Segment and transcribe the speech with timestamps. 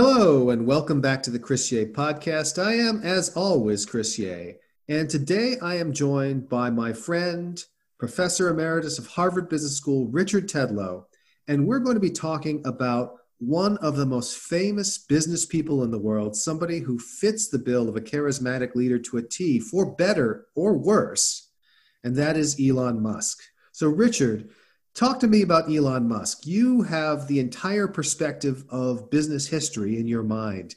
[0.00, 2.62] Hello, and welcome back to the Chris Yeh podcast.
[2.62, 4.52] I am, as always, Chris Yeh,
[4.88, 7.60] and today I am joined by my friend,
[7.98, 11.06] Professor Emeritus of Harvard Business School, Richard Tedlow,
[11.48, 15.90] and we're going to be talking about one of the most famous business people in
[15.90, 19.96] the world, somebody who fits the bill of a charismatic leader to a T, for
[19.96, 21.50] better or worse,
[22.04, 23.40] and that is Elon Musk.
[23.72, 24.48] So, Richard,
[24.94, 26.46] talk to me about Elon Musk.
[26.46, 30.74] You have the entire perspective of business history in your mind.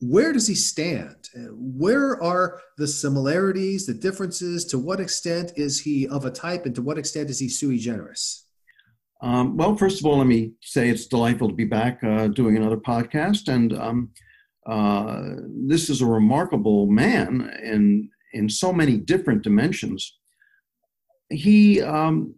[0.00, 1.28] Where does he stand?
[1.52, 4.64] Where are the similarities, the differences?
[4.66, 7.76] To what extent is he of a type, and to what extent is he sui
[7.78, 8.46] generis?
[9.22, 12.56] Um, well, first of all, let me say it's delightful to be back uh, doing
[12.56, 14.10] another podcast, and um,
[14.66, 15.22] uh,
[15.66, 20.18] this is a remarkable man in in so many different dimensions.
[21.30, 22.34] He, um,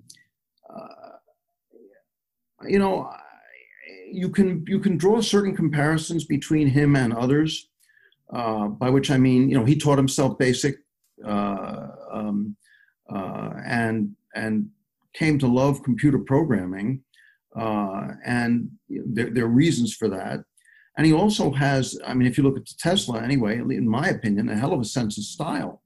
[2.66, 3.10] you know,
[4.10, 7.68] you can you can draw certain comparisons between him and others.
[8.32, 10.76] Uh, by which I mean, you know, he taught himself BASIC,
[11.22, 12.56] uh, um,
[13.14, 14.70] uh, and and
[15.12, 17.02] came to love computer programming,
[17.54, 20.40] uh, and there, there, are reasons for that.
[20.96, 24.48] And he also has, I mean, if you look at Tesla anyway, in my opinion,
[24.48, 25.82] a hell of a sense of style.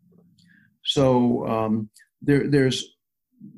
[0.84, 1.90] So um,
[2.22, 2.95] there, there's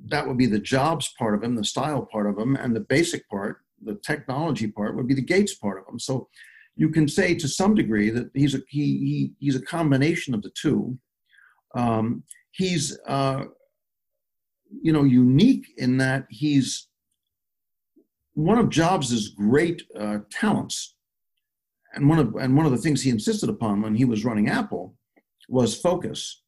[0.07, 2.81] that would be the Jobs part of him, the style part of him, and the
[2.81, 5.99] BASIC part, the technology part, would be the Gates part of him.
[5.99, 6.29] So
[6.77, 10.43] you can say to some degree that he's a he, he he's a combination of
[10.43, 10.99] the two.
[11.75, 12.23] Um,
[12.53, 13.45] he's uh,
[14.83, 16.89] you know, unique in that he's
[18.35, 20.95] one of Jobs' great uh, talents,
[21.95, 24.49] and one of and one of the things he insisted upon when he was running
[24.49, 24.95] Apple
[25.49, 26.43] was focus.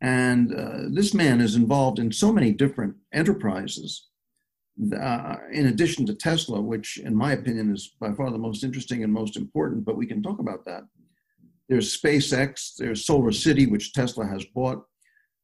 [0.00, 4.08] And uh, this man is involved in so many different enterprises.
[4.94, 9.02] Uh, in addition to Tesla, which in my opinion is by far the most interesting
[9.02, 10.82] and most important, but we can talk about that.
[11.68, 14.84] There's SpaceX, there's Solar City, which Tesla has bought.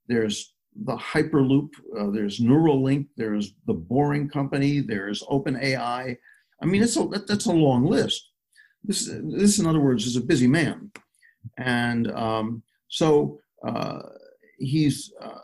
[0.06, 0.54] There's
[0.84, 6.16] the Hyperloop, uh, there's Neuralink, there's the Boring Company, there's OpenAI.
[6.62, 8.28] I mean, it's a, that, that's a long list.
[8.84, 10.90] This, this, in other words, is a busy man.
[11.58, 14.00] And um, so uh,
[14.64, 15.38] he's uh,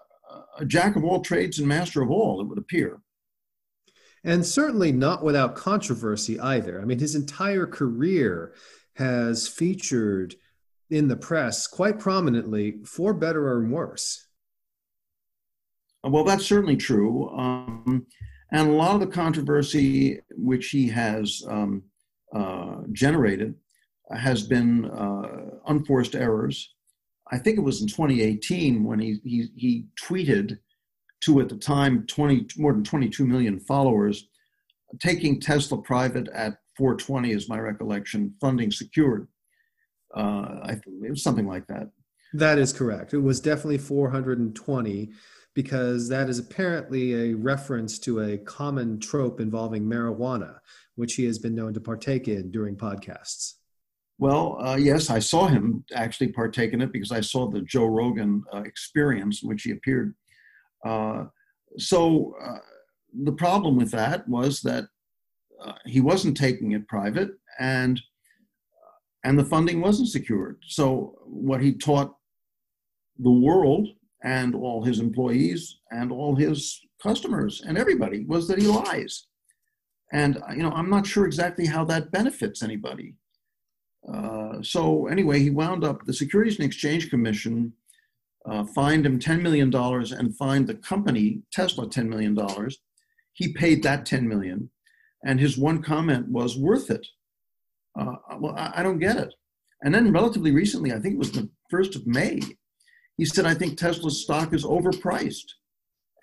[0.59, 3.01] a jack of all trades and master of all, it would appear.
[4.25, 6.81] And certainly not without controversy either.
[6.81, 8.55] I mean, his entire career
[8.97, 10.34] has featured
[10.91, 14.27] in the press quite prominently for better or worse.
[16.03, 17.29] Well, that's certainly true.
[17.31, 18.06] Um,
[18.50, 21.83] and a lot of the controversy which he has um,
[22.35, 23.55] uh, generated
[24.11, 26.75] has been uh, unforced errors.
[27.31, 30.59] I think it was in 2018 when he, he, he tweeted
[31.22, 34.28] to, at the time, 20, more than 22 million followers,
[35.00, 39.28] taking Tesla private at 420 is my recollection, funding secured.
[40.17, 41.91] Uh, I, it was something like that.
[42.33, 43.15] That is correct.
[43.15, 45.11] It was definitely 420
[45.55, 50.59] because that is apparently a reference to a common trope involving marijuana,
[50.94, 53.55] which he has been known to partake in during podcasts.
[54.19, 57.87] Well, uh, yes, I saw him actually partake in it because I saw the Joe
[57.87, 60.15] Rogan uh, experience in which he appeared.
[60.84, 61.27] Uh,
[61.77, 62.59] so uh,
[63.23, 64.84] the problem with that was that
[65.62, 68.01] uh, he wasn't taking it private and
[69.25, 70.62] and the funding wasn't secured.
[70.67, 72.15] So what he taught
[73.19, 73.89] the world
[74.23, 79.27] and all his employees and all his customers and everybody was that he lies.
[80.12, 83.15] And you know, I'm not sure exactly how that benefits anybody.
[84.07, 86.05] Uh, so anyway, he wound up.
[86.05, 87.73] The Securities and Exchange Commission
[88.47, 92.37] uh, fined him $10 million and fined the company Tesla $10 million.
[93.33, 94.71] He paid that 10 million,
[95.25, 97.07] and his one comment was worth it.
[97.99, 99.35] Uh, well, I, I don't get it.
[99.83, 102.41] And then relatively recently, I think it was the first of May,
[103.17, 105.53] he said, I think Tesla's stock is overpriced.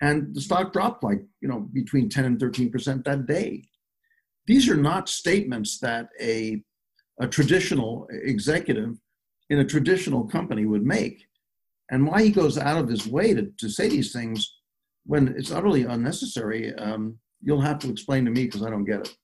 [0.00, 3.64] And the stock dropped like, you know, between 10 and 13% that day.
[4.46, 6.62] These are not statements that a,
[7.20, 8.96] a traditional executive
[9.50, 11.26] in a traditional company would make.
[11.90, 14.58] And why he goes out of his way to, to say these things
[15.04, 19.00] when it's utterly unnecessary, um, you'll have to explain to me because I don't get
[19.00, 19.16] it.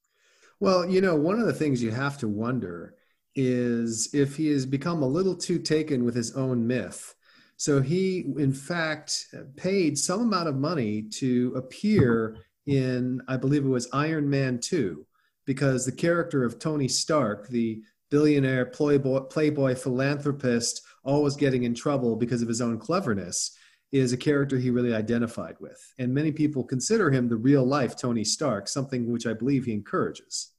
[0.60, 2.94] Well, you know, one of the things you have to wonder
[3.34, 7.14] is if he has become a little too taken with his own myth
[7.62, 13.68] so he, in fact, paid some amount of money to appear in, I believe it
[13.68, 15.06] was Iron Man 2,
[15.44, 22.16] because the character of Tony Stark, the billionaire playboy, playboy philanthropist, always getting in trouble
[22.16, 23.56] because of his own cleverness,
[23.90, 25.78] is a character he really identified with.
[25.98, 29.72] And many people consider him the real life Tony Stark, something which I believe he
[29.72, 30.52] encourages.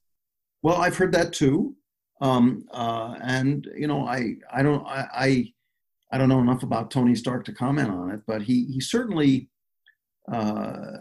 [0.62, 1.76] Well, I've heard that too.
[2.22, 5.52] Um, uh, and you know, I I don't I,
[6.12, 9.50] I, don't know enough about Tony Stark to comment on it, but he he certainly
[10.32, 11.00] uh,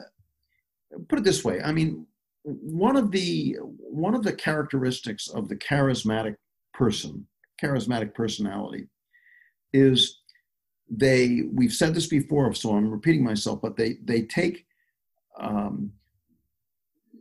[1.09, 1.63] put it this way.
[1.63, 2.07] I mean,
[2.45, 6.35] one of the one of the characteristics of the charismatic
[6.75, 7.27] person,
[7.63, 8.89] charismatic personality,
[9.73, 10.21] is
[10.91, 11.43] they.
[11.53, 14.67] We've said this before, so I'm repeating myself, but they they take
[15.41, 15.93] um,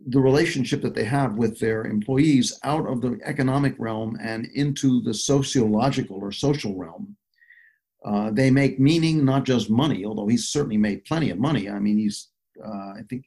[0.08, 5.02] the relationship that they have with their employees out of the economic realm and into
[5.02, 7.16] the sociological or social realm.
[8.04, 11.70] Uh, they make meaning, not just money, although he's certainly made plenty of money.
[11.70, 12.30] I mean, he's,
[12.64, 13.24] uh, I think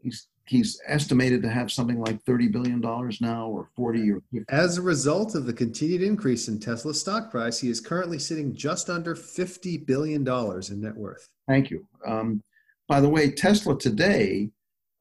[0.00, 2.80] he's, he's estimated to have something like $30 billion
[3.20, 4.44] now or 40 or 50.
[4.48, 8.54] As a result of the continued increase in Tesla's stock price, he is currently sitting
[8.54, 11.28] just under $50 billion in net worth.
[11.48, 11.86] Thank you.
[12.06, 12.42] Um,
[12.88, 14.50] by the way, Tesla today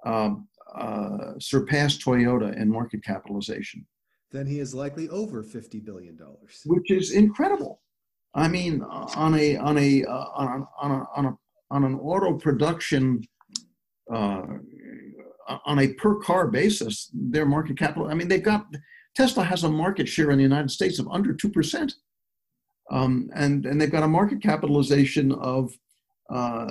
[0.06, 3.86] um, uh, surpassed Toyota in market capitalization.
[4.32, 7.82] Then he is likely over fifty billion dollars, which is incredible.
[8.34, 11.38] I mean, on a on a uh, on a, on a, on a
[11.70, 13.22] on an auto production
[14.12, 14.42] uh,
[15.66, 18.08] on a per car basis, their market capital.
[18.08, 18.66] I mean, they've got
[19.16, 21.94] Tesla has a market share in the United States of under two percent,
[22.92, 25.74] um, and and they've got a market capitalization of
[26.32, 26.68] uh,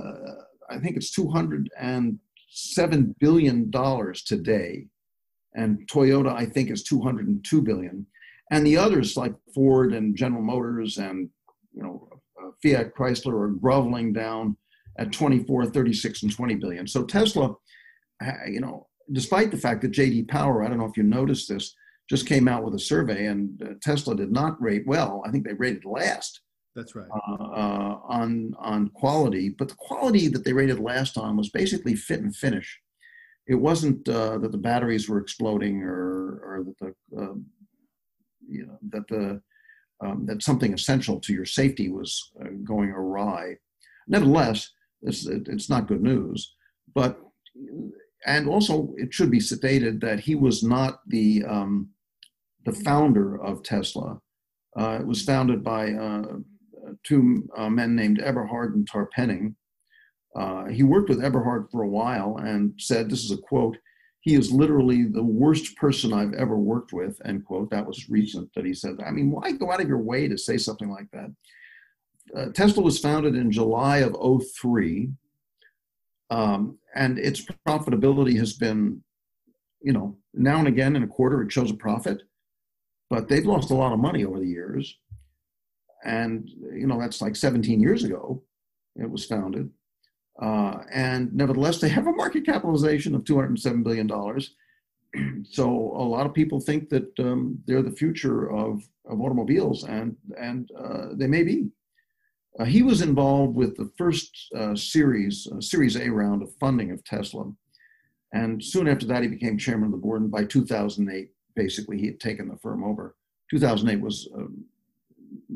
[0.71, 2.19] I think it's two hundred and
[2.51, 4.87] seven billion dollars today,
[5.55, 8.07] and Toyota I think is two hundred and two billion,
[8.51, 11.29] and the others like Ford and General Motors and
[11.75, 12.09] you know
[12.43, 14.57] uh, Fiat Chrysler are groveling down
[14.99, 16.87] at 24, 36, and 20 billion.
[16.87, 17.55] So Tesla,
[18.49, 21.75] you know, despite the fact that JD Power, I don't know if you noticed this,
[22.09, 25.23] just came out with a survey, and uh, Tesla did not rate well.
[25.27, 26.41] I think they rated last
[26.75, 27.09] that's right.
[27.11, 31.95] Uh, uh, on on quality, but the quality that they rated last on was basically
[31.95, 32.81] fit and finish.
[33.47, 37.47] It wasn't uh, that the batteries were exploding or or that the um,
[38.49, 39.43] you know that the
[40.05, 43.57] um, that something essential to your safety was uh, going awry.
[44.09, 44.71] Nevertheless,
[45.03, 46.55] it's, it's not good news.
[46.93, 47.21] But
[48.27, 51.91] and also it should be stated that he was not the um,
[52.65, 54.21] the founder of Tesla.
[54.79, 56.37] Uh, it was founded by uh,
[57.05, 59.55] two uh, men named Eberhard and Tarpenning.
[60.35, 63.77] Uh, he worked with Eberhard for a while and said, this is a quote,
[64.21, 67.71] he is literally the worst person I've ever worked with, end quote.
[67.71, 69.07] That was recent that he said that.
[69.07, 71.31] I mean, why go out of your way to say something like that?
[72.35, 74.17] Uh, Tesla was founded in July of
[74.63, 75.11] 03,
[76.31, 79.03] um, and its profitability has been,
[79.81, 82.23] you know, now and again in a quarter it shows a profit,
[83.11, 84.99] but they've lost a lot of money over the years.
[86.05, 88.43] And you know that's like 17 years ago
[88.97, 89.71] it was founded.
[90.41, 94.55] Uh, and nevertheless they have a market capitalization of 207 billion dollars.
[95.45, 100.17] So a lot of people think that um, they're the future of, of automobiles and
[100.41, 101.69] and uh, they may be
[102.59, 106.91] uh, he was involved with the first uh, series uh, series a round of funding
[106.91, 107.51] of Tesla
[108.33, 112.07] and soon after that he became chairman of the board and by 2008 basically he
[112.07, 113.17] had taken the firm over
[113.51, 114.65] 2008 was um,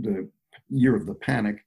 [0.00, 0.28] the
[0.68, 1.64] year of the panic,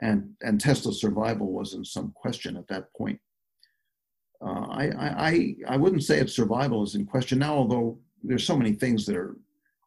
[0.00, 3.20] and, and Tesla's survival was in some question at that point.
[4.44, 8.56] Uh, I, I, I wouldn't say its survival is in question now, although there's so
[8.56, 9.36] many things that are,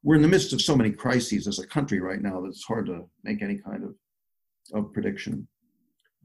[0.03, 2.63] we're in the midst of so many crises as a country right now that it's
[2.63, 3.93] hard to make any kind of,
[4.73, 5.47] of prediction.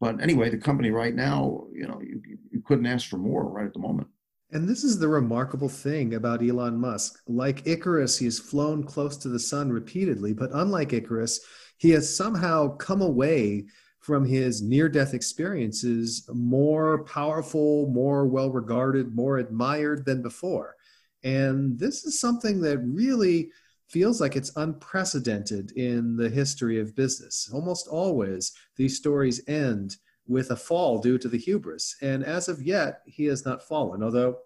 [0.00, 2.20] But anyway, the company right now, you know, you,
[2.50, 4.08] you couldn't ask for more right at the moment.
[4.50, 7.20] And this is the remarkable thing about Elon Musk.
[7.26, 11.40] Like Icarus, he has flown close to the sun repeatedly, but unlike Icarus,
[11.78, 13.64] he has somehow come away
[14.00, 20.75] from his near death experiences more powerful, more well regarded, more admired than before.
[21.25, 23.50] And this is something that really
[23.92, 27.50] feels like it's unprecedented in the history of business.
[27.52, 29.96] Almost always, these stories end
[30.26, 31.96] with a fall due to the hubris.
[32.00, 34.38] And as of yet, he has not fallen, although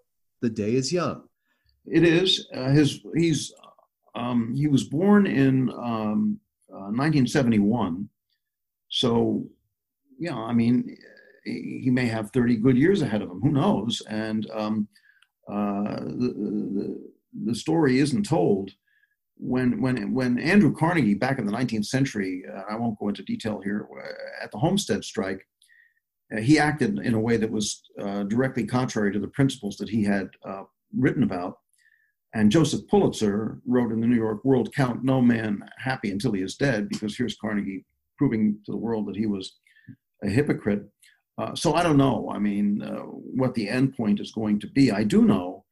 [0.43, 1.23] the day is young.
[1.87, 2.49] It is.
[2.53, 3.53] Uh, his he's
[4.17, 7.95] um, he was born in um, 1971.
[7.95, 8.07] Uh,
[8.89, 9.47] so,
[10.19, 10.97] yeah, I mean,
[11.45, 13.41] he may have 30 good years ahead of him.
[13.41, 14.03] Who knows?
[14.09, 14.89] And um,
[15.49, 16.35] uh, the,
[16.75, 17.11] the,
[17.45, 18.73] the, story isn't told.
[19.39, 23.23] When, when, when Andrew Carnegie, back in the 19th century, uh, I won't go into
[23.23, 25.47] detail here, uh, at the Homestead strike,
[26.35, 29.89] uh, he acted in a way that was uh, directly contrary to the principles that
[29.89, 30.29] he had
[30.97, 31.59] written about.
[32.35, 36.43] And Joseph Pulitzer wrote in the New York World, Count no man happy until he
[36.43, 37.85] is dead, because here's Carnegie
[38.19, 39.57] proving to the world that he was
[40.25, 40.83] a hypocrite.
[41.39, 44.67] Uh, so I don't know, I mean, uh, what the end point is going to
[44.69, 44.91] be.
[44.91, 45.65] I do know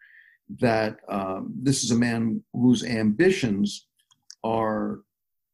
[0.58, 3.86] that um, this is a man whose ambitions
[4.42, 5.00] are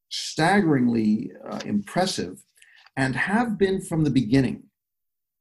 [0.09, 2.43] staggeringly uh, impressive
[2.97, 4.65] and have been from the beginning.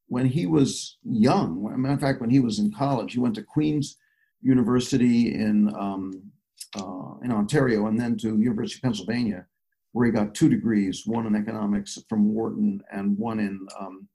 [0.07, 3.43] When he was young, matter of fact, when he was in college, he went to
[3.43, 3.97] Queen's
[4.41, 6.31] University in um,
[6.77, 9.45] uh, in Ontario and then to University of Pennsylvania,
[9.91, 14.07] where he got two degrees, one in economics from Wharton and one in, um,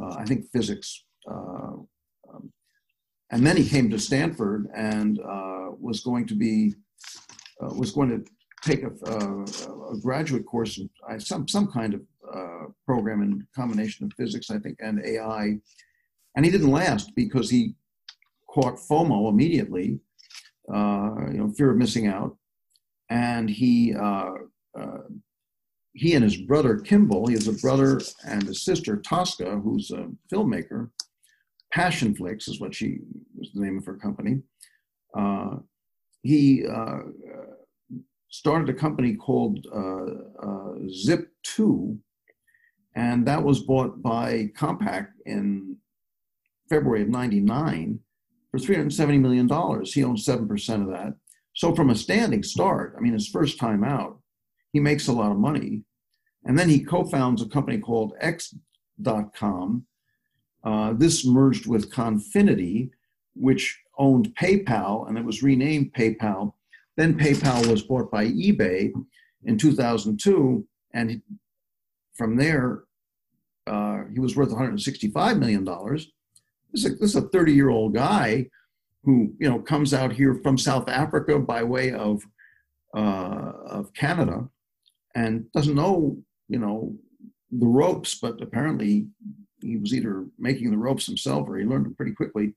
[0.00, 1.04] uh, I think, physics.
[3.30, 6.74] Uh, and then he came to Stanford and uh, was going to be
[7.60, 8.24] uh, was going to
[8.62, 9.44] take a, a,
[9.92, 14.58] a graduate course in some some kind of uh, program in combination of physics, I
[14.58, 15.58] think, and AI.
[16.36, 17.74] And he didn't last because he
[18.48, 19.98] caught FOMO immediately,
[20.72, 22.36] uh, you know, fear of missing out,
[23.10, 24.32] and he uh,
[24.78, 24.98] uh,
[25.94, 30.08] he and his brother Kimball, he has a brother and a sister Tosca, who's a
[30.32, 30.90] filmmaker.
[31.74, 32.98] Passionflix is what she
[33.36, 34.42] was the name of her company.
[35.16, 35.56] Uh,
[36.22, 36.98] he uh,
[38.30, 39.66] started a company called
[41.06, 41.98] Zip2,
[42.94, 45.76] and that was bought by Compaq in
[46.68, 48.00] February of 99
[48.50, 49.46] for $370 million.
[49.84, 51.14] He owns 7% of that.
[51.54, 54.20] So, from a standing start, I mean, his first time out,
[54.72, 55.82] he makes a lot of money.
[56.44, 59.84] And then he co founds a company called X.com.
[60.64, 62.90] Uh, this merged with Confinity,
[63.34, 66.52] which owned PayPal, and it was renamed PayPal.
[66.96, 68.92] Then PayPal was bought by eBay
[69.44, 70.66] in 2002.
[70.94, 71.22] And
[72.14, 72.84] from there,
[73.66, 75.66] uh, he was worth $165 million.
[75.68, 75.96] A,
[76.72, 78.48] this is a 30 year old guy
[79.04, 82.22] who you know comes out here from South Africa by way of
[82.94, 84.48] uh, of Canada
[85.14, 86.94] and doesn't know you know
[87.50, 89.06] the ropes, but apparently
[89.60, 92.54] he was either making the ropes himself or he learned them pretty quickly.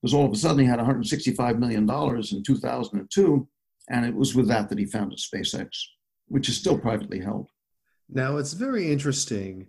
[0.00, 3.48] Because all of a sudden he had 165 million dollars in 2002,
[3.90, 5.68] and it was with that that he founded SpaceX,
[6.28, 7.50] which is still privately held.
[8.08, 9.68] Now it's very interesting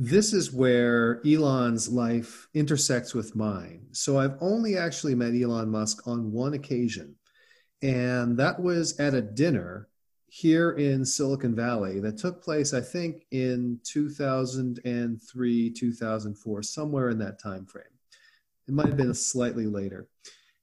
[0.00, 3.88] this is where Elon's life intersects with mine.
[3.90, 7.16] So I've only actually met Elon Musk on one occasion,
[7.82, 9.88] and that was at a dinner
[10.28, 17.40] here in Silicon Valley that took place, I think, in 2003, 2004, somewhere in that
[17.40, 17.84] time frame.
[18.66, 20.08] It might have been slightly later.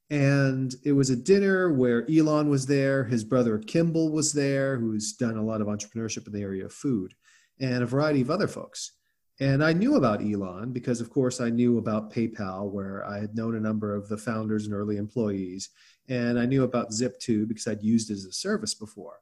[0.08, 5.12] And it was a dinner where Elon was there, his brother Kimball was there, who's
[5.14, 7.14] done a lot of entrepreneurship in the area of food,
[7.58, 8.92] and a variety of other folks.
[9.40, 13.34] And I knew about Elon because, of course, I knew about PayPal, where I had
[13.34, 15.70] known a number of the founders and early employees.
[16.08, 19.20] And I knew about Zip2 because I'd used it as a service before.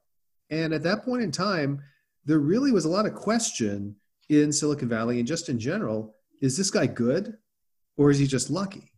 [0.49, 1.81] And at that point in time,
[2.25, 3.95] there really was a lot of question
[4.29, 7.37] in Silicon Valley and just in general is this guy good
[7.97, 8.91] or is he just lucky?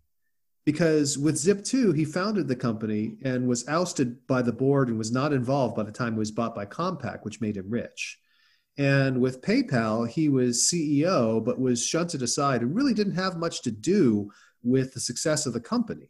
[0.65, 5.11] Because with Zip2, he founded the company and was ousted by the board and was
[5.11, 8.19] not involved by the time it was bought by Compaq, which made him rich.
[8.77, 13.61] And with PayPal, he was CEO, but was shunted aside and really didn't have much
[13.63, 14.29] to do
[14.61, 16.09] with the success of the company.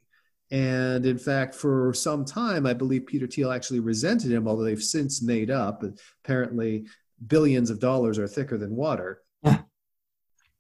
[0.49, 4.81] And in fact, for some time, I believe Peter Thiel actually resented him, although they've
[4.81, 5.83] since made up.
[6.23, 6.85] Apparently,
[7.25, 9.21] billions of dollars are thicker than water.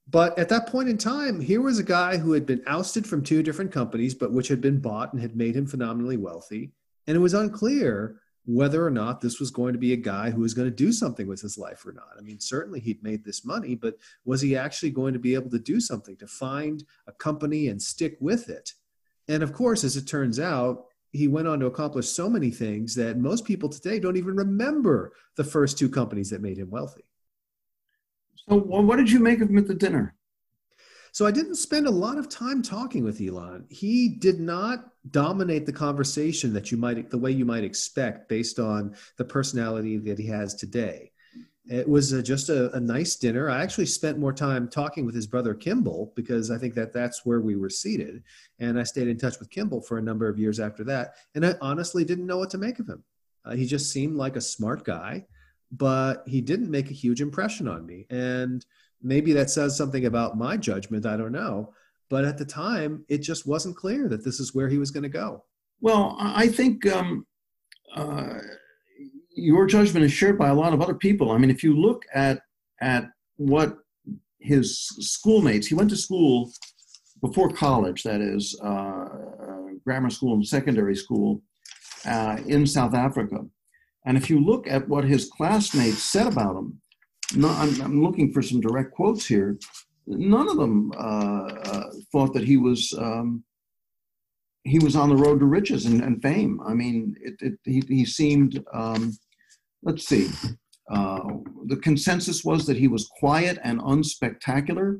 [0.09, 3.23] but at that point in time, here was a guy who had been ousted from
[3.23, 6.71] two different companies, but which had been bought and had made him phenomenally wealthy.
[7.05, 10.39] And it was unclear whether or not this was going to be a guy who
[10.39, 12.11] was going to do something with his life or not.
[12.17, 15.49] I mean, certainly he'd made this money, but was he actually going to be able
[15.49, 18.71] to do something to find a company and stick with it?
[19.27, 22.95] And of course, as it turns out, he went on to accomplish so many things
[22.95, 27.05] that most people today don't even remember the first two companies that made him wealthy.
[28.47, 30.15] So, what did you make of him at the dinner?
[31.17, 33.65] So I didn't spend a lot of time talking with Elon.
[33.69, 38.59] He did not dominate the conversation that you might the way you might expect based
[38.59, 41.11] on the personality that he has today.
[41.69, 43.49] It was a, just a, a, nice dinner.
[43.49, 47.25] I actually spent more time talking with his brother Kimball because I think that that's
[47.25, 48.23] where we were seated,
[48.59, 51.15] and I stayed in touch with Kimball for a number of years after that.
[51.35, 53.03] And I honestly didn't know what to make of him.
[53.43, 55.25] Uh, he just seemed like a smart guy,
[55.71, 58.05] but he didn't make a huge impression on me.
[58.09, 58.65] And
[59.01, 61.05] maybe that says something about my judgment.
[61.05, 61.73] I don't know.
[62.09, 65.03] But at the time, it just wasn't clear that this is where he was going
[65.03, 65.43] to go.
[65.81, 67.25] Well, I think um,
[67.93, 68.39] uh,
[69.37, 71.31] your judgment is shared by a lot of other people.
[71.31, 72.41] I mean, if you look at
[72.81, 73.05] at
[73.37, 73.77] what
[74.39, 76.51] his schoolmates, he went to school
[77.21, 79.05] before college, that is, uh,
[79.83, 81.41] grammar school and secondary school
[82.05, 83.45] uh, in South Africa.
[84.05, 86.81] And if you look at what his classmates said about him,
[87.35, 89.57] no, I'm, I'm, looking for some direct quotes here.
[90.05, 93.43] None of them uh, uh, thought that he was um,
[94.63, 96.59] he was on the road to riches and, and fame.
[96.65, 99.17] I mean, it, it, he, he seemed, um,
[99.83, 100.29] let's see,
[100.91, 101.19] uh,
[101.65, 104.97] the consensus was that he was quiet and unspectacular.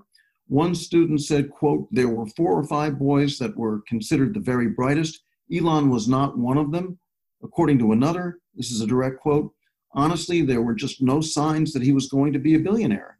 [0.47, 4.67] One student said, quote, there were four or five boys that were considered the very
[4.67, 5.21] brightest.
[5.53, 6.99] Elon was not one of them.
[7.43, 9.53] According to another, this is a direct quote,
[9.93, 13.19] honestly, there were just no signs that he was going to be a billionaire.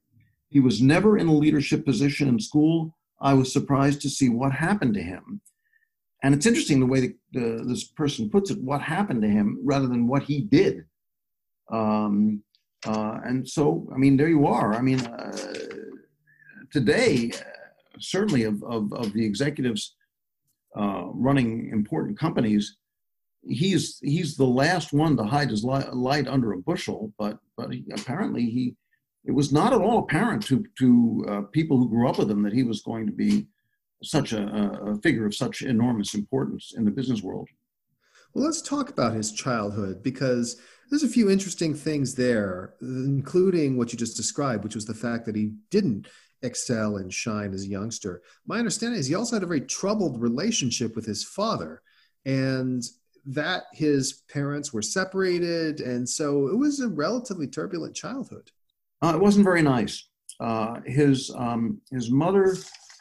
[0.50, 2.96] He was never in a leadership position in school.
[3.20, 5.42] I was surprised to see what happened to him.
[6.24, 9.88] And it's interesting the way the, this person puts it, what happened to him rather
[9.88, 10.86] than what he did.
[11.70, 12.44] Um,
[12.86, 14.74] uh, and so, I mean, there you are.
[14.74, 15.38] I mean, uh,
[16.72, 19.96] today, uh, certainly of, of, of, the executives
[20.76, 22.78] uh, running important companies,
[23.44, 27.14] he's he's the last one to hide his light under a bushel.
[27.18, 28.76] But but he, apparently he,
[29.26, 32.44] it was not at all apparent to to uh, people who grew up with him
[32.44, 33.48] that he was going to be
[34.04, 37.50] such a, a figure of such enormous importance in the business world.
[38.34, 43.92] Well, let's talk about his childhood because there's a few interesting things there, including what
[43.92, 46.08] you just described, which was the fact that he didn't
[46.44, 48.22] excel and shine as a youngster.
[48.46, 51.82] My understanding is he also had a very troubled relationship with his father,
[52.26, 52.84] and
[53.26, 58.50] that his parents were separated, and so it was a relatively turbulent childhood.
[59.02, 60.08] Uh, it wasn't very nice.
[60.40, 62.56] Uh, his um, his mother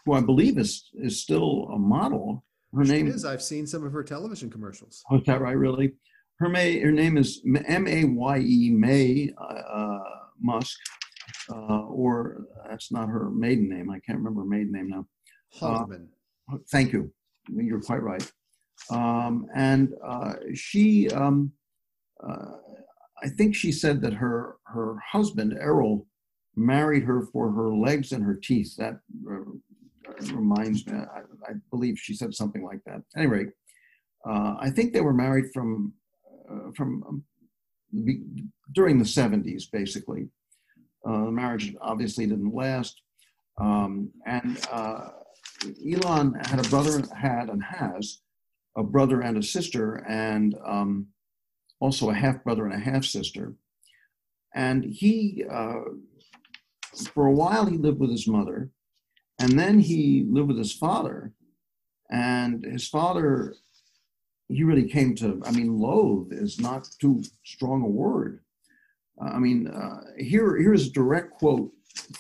[0.04, 2.44] who I believe is is still a model.
[2.74, 3.24] Her she name is.
[3.24, 5.04] I've seen some of her television commercials.
[5.10, 5.56] Oh, is that right?
[5.56, 5.94] Really?
[6.38, 6.78] Her May.
[6.80, 9.98] Her name is M A Y E May uh,
[10.40, 10.78] Musk,
[11.50, 13.90] uh, or that's not her maiden name.
[13.90, 15.06] I can't remember her maiden name now.
[15.58, 16.08] Haldeman.
[16.52, 17.12] Uh, thank you.
[17.48, 18.30] You're quite right.
[18.90, 21.52] Um, and uh, she, um,
[22.22, 22.56] uh,
[23.22, 26.06] I think she said that her her husband Errol
[26.56, 28.76] married her for her legs and her teeth.
[28.76, 29.00] That
[29.30, 33.02] uh, reminds me, I, I, believe she said something like that.
[33.16, 33.46] Anyway,
[34.28, 35.92] uh, I think they were married from,
[36.50, 37.24] uh, from um,
[38.72, 40.28] during the 70s, basically.
[41.08, 43.00] Uh, the marriage obviously didn't last.
[43.60, 45.08] Um, and uh,
[45.88, 48.20] Elon had a brother, had and has
[48.76, 51.06] a brother and a sister, and um,
[51.80, 53.54] also a half brother and a half sister.
[54.54, 55.80] And he, uh,
[57.14, 58.70] for a while, he lived with his mother
[59.38, 61.32] and then he lived with his father,
[62.10, 63.54] and his father,
[64.48, 68.40] he really came to, I mean, loathe is not too strong a word.
[69.20, 71.72] Uh, I mean, uh, here, here's a direct quote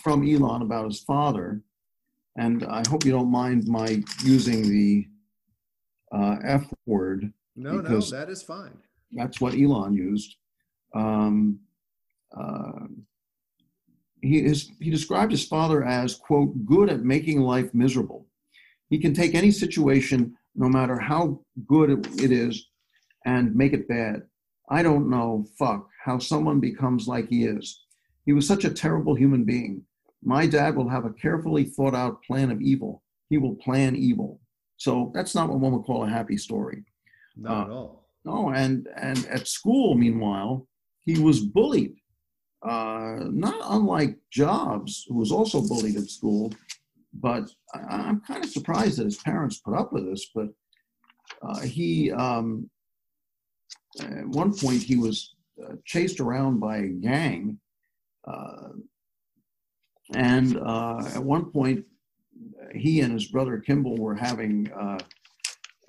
[0.02, 1.60] from Elon about his father,
[2.36, 5.06] and I hope you don't mind my using the
[6.12, 7.32] uh, F word.
[7.54, 8.76] No, no, that is fine.
[9.12, 10.36] That's what Elon used.
[10.94, 11.60] Um,
[12.36, 12.86] uh,
[14.20, 18.26] he, is, he described his father as, quote, good at making life miserable.
[18.90, 22.68] He can take any situation, no matter how good it is,
[23.24, 24.22] and make it bad.
[24.68, 27.84] I don't know, fuck, how someone becomes like he is.
[28.24, 29.82] He was such a terrible human being.
[30.22, 33.02] My dad will have a carefully thought out plan of evil.
[33.28, 34.40] He will plan evil.
[34.76, 36.84] So that's not what one would call a happy story.
[37.36, 38.08] Not uh, at all.
[38.24, 40.66] No, and and at school, meanwhile,
[41.04, 41.94] he was bullied
[42.66, 46.52] uh, not unlike Jobs, who was also bullied at school.
[47.12, 50.30] But I, am kind of surprised that his parents put up with this.
[50.34, 50.48] But
[51.42, 52.70] uh, he, um,
[54.00, 57.58] at one point, he was uh, chased around by a gang.
[58.26, 58.68] Uh,
[60.14, 61.84] and uh, at one point,
[62.74, 64.98] he and his brother Kimball were having uh,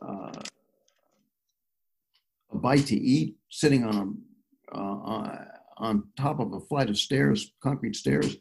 [0.01, 0.31] a
[2.53, 4.21] bite to eat, sitting on
[4.71, 5.47] a
[5.79, 8.37] on top of a flight of stairs, concrete stairs,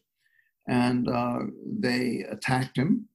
[0.69, 3.09] and uh, they attacked him.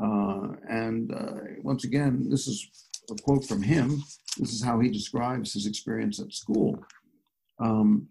[0.00, 2.68] Uh, and uh, once again, this is
[3.10, 4.02] a quote from him.
[4.38, 6.84] This is how he describes his experience at school.
[7.60, 8.08] Um,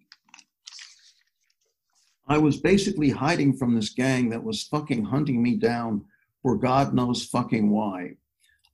[2.27, 6.05] I was basically hiding from this gang that was fucking hunting me down
[6.41, 8.15] for God knows fucking why.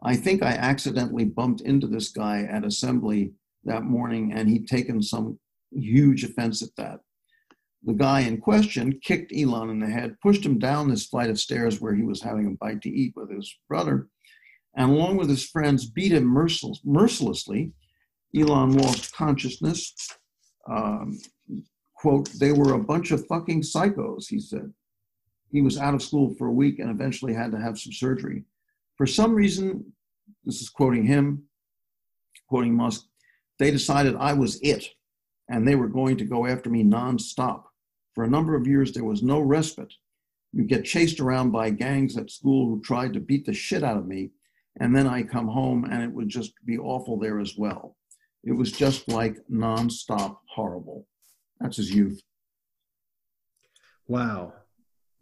[0.04, 3.34] I think I accidentally bumped into this guy at assembly
[3.66, 5.40] that morning and he'd taken some
[5.72, 7.02] huge offense at that.
[7.84, 11.40] The guy in question kicked Elon in the head, pushed him down this flight of
[11.40, 14.10] stairs where he was having a bite to eat with his brother,
[14.76, 17.72] and along with his friends, beat him mercil- mercilessly.
[18.36, 19.94] Elon lost consciousness.
[20.70, 21.20] Um,
[21.96, 24.72] quote, they were a bunch of fucking psychos, he said.
[25.52, 28.44] He was out of school for a week and eventually had to have some surgery.
[28.98, 29.94] For some reason,
[30.46, 31.44] this is quoting him,
[32.48, 33.06] quoting Musk,
[33.58, 34.86] they decided I was it
[35.50, 37.64] and they were going to go after me nonstop.
[38.20, 39.94] For a number of years, there was no respite.
[40.52, 43.96] You get chased around by gangs at school who tried to beat the shit out
[43.96, 44.32] of me,
[44.78, 47.96] And then I come home and it would just be awful there as well.
[48.44, 51.08] It was just like nonstop horrible.
[51.62, 52.22] That's his youth.
[54.06, 54.52] Wow.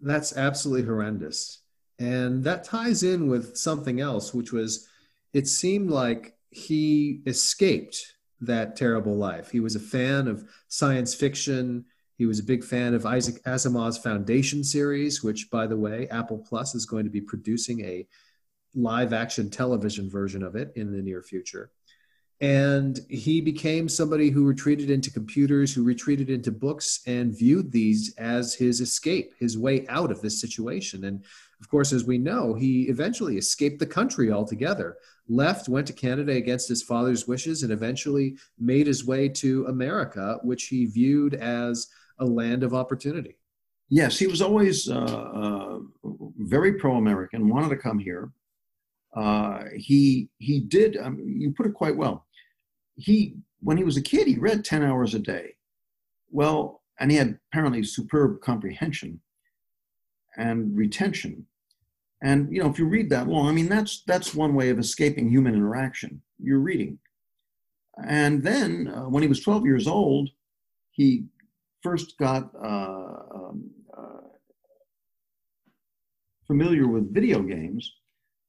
[0.01, 1.61] That's absolutely horrendous.
[1.99, 4.87] And that ties in with something else, which was
[5.33, 9.51] it seemed like he escaped that terrible life.
[9.51, 11.85] He was a fan of science fiction.
[12.17, 16.39] He was a big fan of Isaac Asimov's Foundation series, which, by the way, Apple
[16.39, 18.07] Plus is going to be producing a
[18.73, 21.71] live action television version of it in the near future.
[22.39, 28.15] And he became somebody who retreated into computers, who retreated into books, and viewed these
[28.17, 31.05] as his escape, his way out of this situation.
[31.05, 31.23] And
[31.59, 36.33] of course, as we know, he eventually escaped the country altogether, left, went to Canada
[36.33, 41.87] against his father's wishes, and eventually made his way to America, which he viewed as
[42.19, 43.37] a land of opportunity.
[43.89, 45.79] Yes, he was always uh, uh,
[46.39, 47.47] very pro-American.
[47.47, 48.31] Wanted to come here.
[49.15, 50.97] Uh, he he did.
[50.97, 52.25] Um, you put it quite well.
[52.95, 55.55] He when he was a kid, he read ten hours a day.
[56.29, 59.21] Well, and he had apparently superb comprehension
[60.35, 61.45] and retention.
[62.21, 64.79] And you know, if you read that long, I mean, that's that's one way of
[64.79, 66.21] escaping human interaction.
[66.39, 66.99] You're reading.
[68.05, 70.29] And then, uh, when he was 12 years old,
[70.91, 71.25] he
[71.87, 74.27] first got uh, um, uh,
[76.45, 77.83] familiar with video games,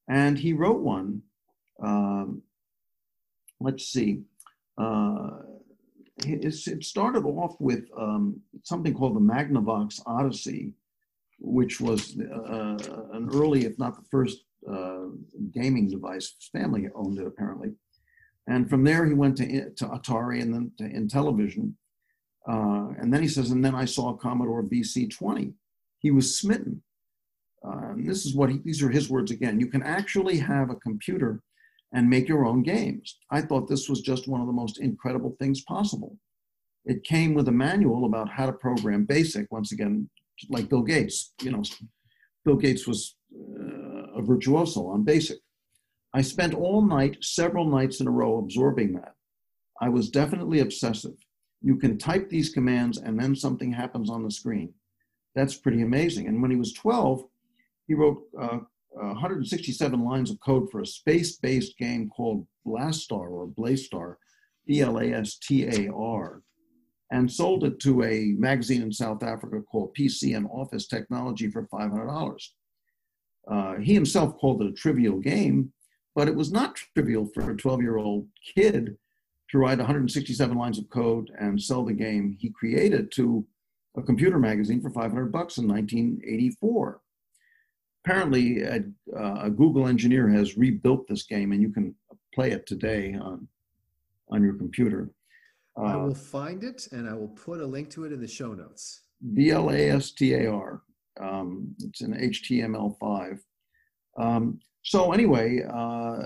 [0.09, 1.21] and he wrote one.
[1.81, 2.41] Um,
[3.61, 4.23] let's see.
[4.77, 5.29] Uh,
[6.17, 10.73] it started off with um, something called the Magnavox Odyssey,
[11.39, 12.77] which was uh,
[13.13, 14.39] an early, if not the first,
[15.53, 16.25] gaming device.
[16.37, 17.69] His family owned it apparently,
[18.47, 19.45] and from there he went to
[19.79, 21.67] to Atari and then to Intellivision,
[22.49, 25.53] uh, and then he says, and then I saw Commodore VC20.
[25.99, 26.81] He was smitten.
[27.63, 29.59] Uh, and this is what he, these are his words again.
[29.59, 31.41] You can actually have a computer
[31.93, 33.17] and make your own games.
[33.29, 36.17] I thought this was just one of the most incredible things possible.
[36.85, 39.47] It came with a manual about how to program BASIC.
[39.51, 40.09] Once again,
[40.49, 41.33] like Bill Gates.
[41.43, 41.63] You know,
[42.45, 45.37] Bill Gates was uh, a virtuoso on BASIC.
[46.13, 49.13] I spent all night, several nights in a row, absorbing that.
[49.81, 51.13] I was definitely obsessive.
[51.61, 54.73] You can type these commands and then something happens on the screen.
[55.35, 56.27] That's pretty amazing.
[56.27, 57.23] And when he was 12,
[57.87, 58.59] he wrote uh,
[58.91, 64.15] 167 lines of code for a space based game called Blastar or Blastar,
[64.65, 66.41] B L A S T A R
[67.11, 71.67] and sold it to a magazine in South Africa called PC and Office Technology for
[71.67, 72.37] $500.
[73.49, 75.73] Uh, he himself called it a trivial game,
[76.15, 78.95] but it was not trivial for a 12 year old kid
[79.51, 83.45] to write 167 lines of code and sell the game he created to
[83.97, 87.01] a computer magazine for 500 bucks in 1984.
[88.05, 88.83] Apparently, a,
[89.15, 91.93] uh, a Google engineer has rebuilt this game, and you can
[92.33, 93.47] play it today on,
[94.29, 95.11] on your computer.
[95.77, 98.27] I uh, will find it and I will put a link to it in the
[98.27, 99.01] show notes.
[99.33, 100.81] B L A S T A R.
[101.19, 103.39] Um, it's an HTML5.
[104.17, 106.19] Um, so anyway, uh,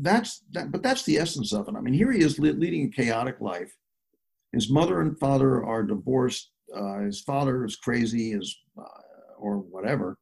[0.00, 1.74] that's that, but that's the essence of it.
[1.76, 3.72] I mean, here he is leading a chaotic life.
[4.52, 6.50] His mother and father are divorced.
[6.74, 8.84] Uh, his father is crazy, is uh,
[9.38, 10.18] or whatever.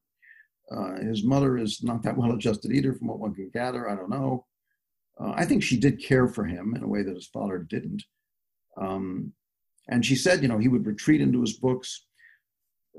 [0.71, 3.89] Uh, his mother is not that well adjusted either, from what one can gather.
[3.89, 4.47] I don't know.
[5.21, 8.03] Uh, I think she did care for him in a way that his father didn't.
[8.81, 9.33] Um,
[9.89, 12.07] and she said, you know, he would retreat into his books.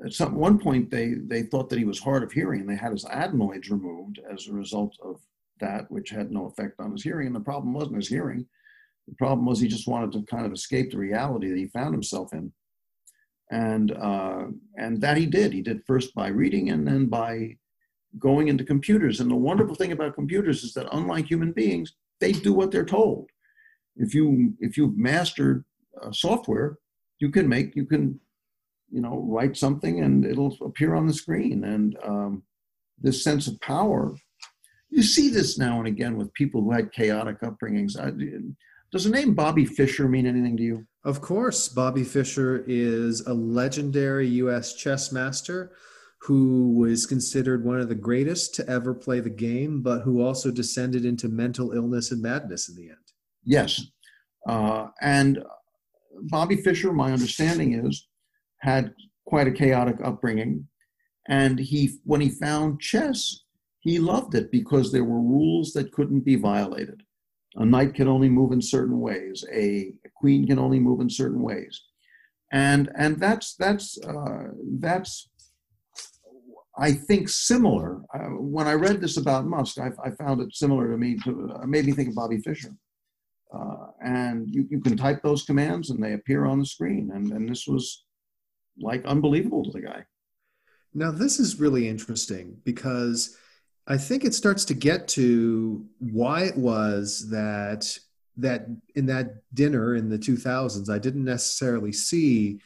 [0.05, 2.75] At some one point, they they thought that he was hard of hearing, and they
[2.75, 5.21] had his adenoids removed as a result of
[5.62, 7.28] that, which had no effect on his hearing.
[7.28, 8.45] And the problem wasn't his hearing;
[9.08, 11.93] the problem was he just wanted to kind of escape the reality that he found
[11.93, 12.52] himself in,
[13.52, 14.45] and uh,
[14.78, 15.54] and that he did.
[15.54, 17.56] He did first by reading, and then by
[18.19, 19.21] going into computers.
[19.21, 22.86] And the wonderful thing about computers is that, unlike human beings, they do what they're
[22.86, 23.30] told
[23.95, 25.63] if you if you've mastered
[26.02, 26.78] uh, software,
[27.19, 28.19] you can make you can
[28.89, 31.63] you know write something and it'll appear on the screen.
[31.63, 32.43] And um,
[33.00, 34.15] this sense of power,
[34.91, 37.93] you see this now and again with people who had chaotic upbringings.
[38.91, 40.86] Does the name Bobby Fischer mean anything to you?
[41.06, 44.75] Of course, Bobby Fischer is a legendary U.S.
[44.75, 45.71] chess master
[46.21, 50.51] who was considered one of the greatest to ever play the game, but who also
[50.51, 52.97] descended into mental illness and madness in the end.
[53.43, 53.82] Yes.
[54.47, 55.43] Uh, and
[56.23, 58.08] Bobby Fischer, my understanding is,
[58.60, 58.93] had
[59.25, 60.67] quite a chaotic upbringing.
[61.27, 63.40] And he, when he found chess,
[63.82, 67.04] he loved it because there were rules that couldn't be violated.
[67.56, 69.44] A knight can only move in certain ways.
[69.52, 71.82] A, queen can only move in certain ways,
[72.52, 75.30] and and that's that's uh, that's
[76.78, 78.02] I think similar.
[78.13, 81.17] Uh, when I read this about Musk, I, I found it similar to me.
[81.24, 82.74] To uh, made me think of Bobby Fischer.
[83.54, 87.12] Uh, and you, you can type those commands and they appear on the screen.
[87.13, 88.06] And, and this was
[88.80, 90.06] like unbelievable to the guy.
[90.94, 93.38] Now, this is really interesting because
[93.88, 97.98] I think it starts to get to why it was that
[98.38, 102.62] that in that dinner in the 2000s I didn't necessarily see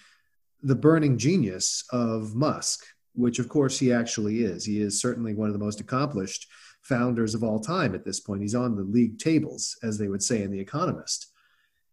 [0.62, 4.65] the burning genius of Musk, which of course he actually is.
[4.65, 6.47] He is certainly one of the most accomplished
[6.82, 8.41] founders of all time at this point.
[8.41, 11.32] He's on the league tables, as they would say in The Economist.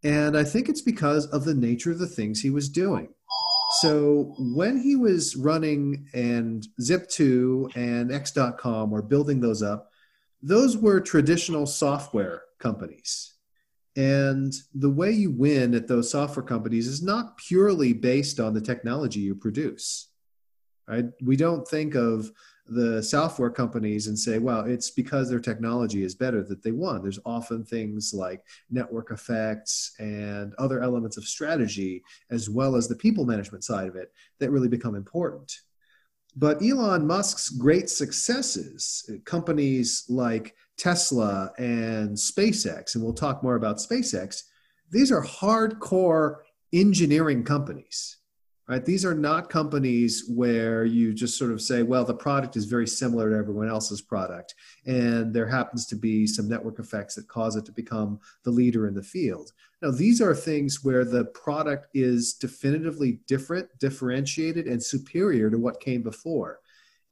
[0.04, 3.08] And I think it's because of the nature of the things he was doing.
[3.80, 9.90] So when he was running and Zip2 and X.com or building those up,
[10.42, 13.34] those were traditional software companies.
[13.96, 18.60] And the way you win at those software companies is not purely based on the
[18.60, 20.08] technology you produce.
[20.86, 21.06] Right?
[21.22, 22.30] We don't think of
[22.66, 27.02] the software companies and say, well, it's because their technology is better that they won.
[27.02, 32.96] There's often things like network effects and other elements of strategy, as well as the
[32.96, 35.60] people management side of it, that really become important.
[36.36, 43.56] But Elon Musk's great successes, uh, companies like Tesla and SpaceX, and we'll talk more
[43.56, 44.44] about SpaceX,
[44.90, 46.36] these are hardcore
[46.72, 48.18] engineering companies
[48.72, 48.86] right?
[48.86, 52.86] These are not companies where you just sort of say, well, the product is very
[52.86, 54.54] similar to everyone else's product,
[54.86, 58.88] and there happens to be some network effects that cause it to become the leader
[58.88, 59.52] in the field.
[59.82, 65.78] Now, these are things where the product is definitively different, differentiated, and superior to what
[65.78, 66.60] came before.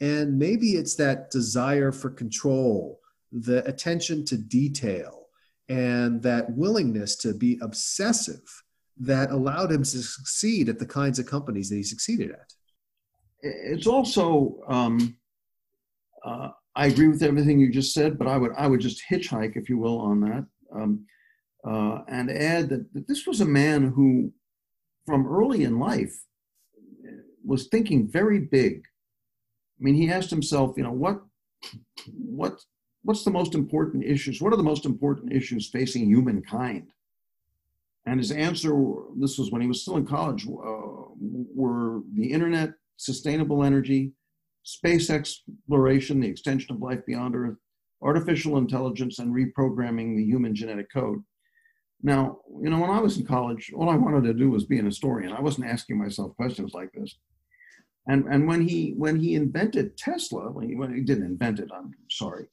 [0.01, 3.01] And maybe it's that desire for control,
[3.33, 5.27] the attention to detail,
[5.69, 8.63] and that willingness to be obsessive
[9.01, 12.53] that allowed him to succeed at the kinds of companies that he succeeded at.
[13.43, 15.17] It's also, um,
[16.25, 19.57] uh, I agree with everything you just said, but I would I would just hitchhike,
[19.57, 21.07] if you will, on that, um,
[21.67, 24.33] uh, and add that, that this was a man who,
[25.07, 26.15] from early in life,
[27.45, 28.85] was thinking very big.
[29.79, 31.23] I mean, he asked himself, you know, what,
[32.13, 32.61] what,
[33.03, 34.43] what's the most important issues?
[34.43, 36.91] What are the most important issues facing humankind?
[38.07, 38.73] And his answer,
[39.19, 44.13] this was when he was still in college, uh, were the internet, sustainable energy,
[44.63, 47.57] space exploration, the extension of life beyond Earth,
[48.03, 51.23] artificial intelligence, and reprogramming the human genetic code.
[52.03, 54.79] Now, you know, when I was in college, all I wanted to do was be
[54.79, 55.33] an historian.
[55.33, 57.15] I wasn't asking myself questions like this.
[58.09, 61.69] And, and when he when he invented Tesla, when he, when he didn't invent it,
[61.73, 62.47] I'm sorry,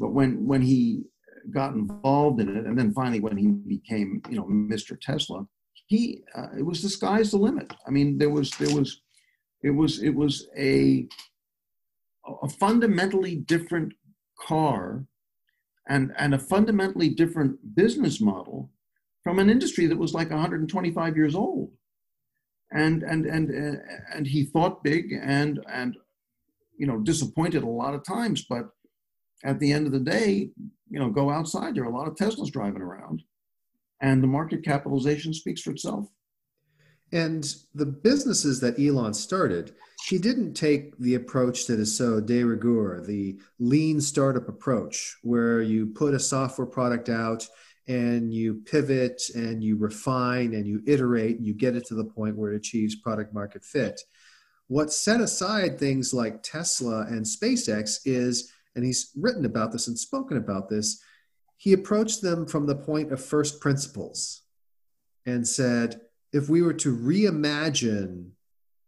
[0.00, 1.04] but when when he
[1.50, 4.98] got involved in it, and then finally when he became, you know, Mr.
[5.00, 5.46] Tesla,
[5.86, 7.72] he uh, it was the sky's the limit.
[7.86, 9.00] I mean, there was there was
[9.62, 11.06] it was it was a
[12.42, 13.92] a fundamentally different
[14.38, 15.04] car
[15.88, 18.70] and and a fundamentally different business model
[19.22, 21.70] from an industry that was like 125 years old
[22.72, 23.50] and and and
[24.14, 25.96] and he thought big and and
[26.78, 28.70] you know disappointed a lot of times but
[29.44, 30.50] at the end of the day
[30.90, 31.74] you know, go outside.
[31.74, 33.22] There are a lot of Teslas driving around,
[34.00, 36.08] and the market capitalization speaks for itself.
[37.12, 39.74] And the businesses that Elon started,
[40.06, 45.60] he didn't take the approach that is so de rigueur, the lean startup approach, where
[45.60, 47.46] you put a software product out
[47.88, 52.04] and you pivot and you refine and you iterate and you get it to the
[52.04, 54.00] point where it achieves product market fit.
[54.68, 59.98] What set aside things like Tesla and SpaceX is and he's written about this and
[59.98, 61.02] spoken about this,
[61.56, 64.42] he approached them from the point of first principles
[65.26, 66.00] and said,
[66.32, 68.30] if we were to reimagine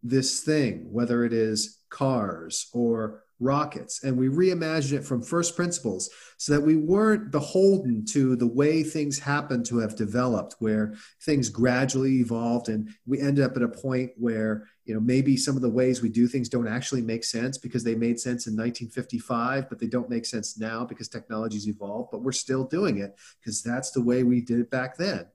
[0.03, 6.09] this thing, whether it is cars or rockets and we reimagine it from first principles
[6.38, 11.48] so that we weren't beholden to the way things happen to have developed where things
[11.48, 15.62] gradually evolved and we ended up at a point where you know maybe some of
[15.62, 19.68] the ways we do things don't actually make sense because they made sense in 1955
[19.68, 23.62] but they don't make sense now because technology's evolved but we're still doing it because
[23.62, 25.26] that's the way we did it back then.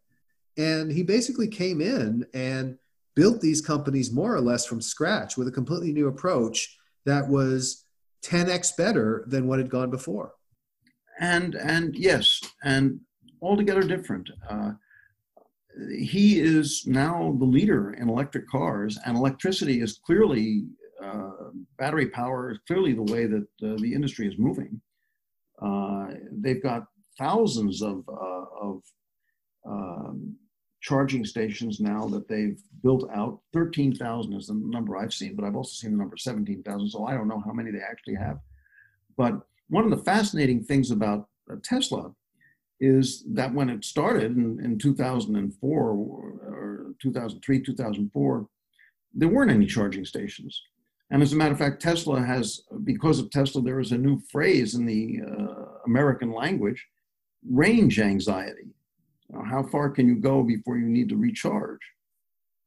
[0.58, 2.78] And he basically came in and
[3.16, 7.86] built these companies more or less from scratch with a completely new approach that was
[8.28, 10.34] 10x better than what had gone before.
[11.20, 13.00] And and yes, and
[13.42, 14.30] altogether different.
[14.50, 14.72] Uh,
[15.98, 20.66] he is now the leader in electric cars, and electricity is clearly
[21.04, 21.32] uh,
[21.78, 24.82] battery power is clearly the way that uh, the industry is moving.
[25.62, 26.86] Uh, they've got
[27.18, 28.82] thousands of uh, of
[29.68, 30.36] um,
[30.82, 33.40] charging stations now that they've built out.
[33.54, 37.14] 13,000 is the number I've seen, but I've also seen the number 17,000, so I
[37.14, 38.40] don't know how many they actually have.
[39.18, 42.12] But one of the fascinating things about uh, Tesla
[42.80, 48.48] is that when it started in, in 2004 or 2003, 2004,
[49.14, 50.62] there weren't any charging stations.
[51.10, 54.20] And as a matter of fact, Tesla has, because of Tesla, there is a new
[54.32, 56.86] phrase in the uh, American language
[57.50, 58.76] range anxiety.
[59.46, 61.82] How far can you go before you need to recharge?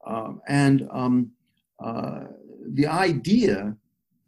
[0.05, 1.31] Um, and um,
[1.83, 2.25] uh,
[2.73, 3.75] the idea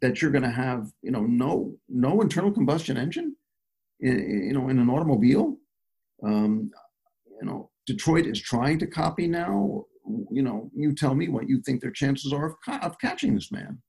[0.00, 3.36] that you're going to have, you know, no no internal combustion engine,
[4.00, 5.56] in, you know, in an automobile.
[6.22, 6.70] Um,
[7.40, 9.84] you know, Detroit is trying to copy now.
[10.30, 13.50] You know, you tell me what you think their chances are of, of catching this
[13.50, 13.80] man.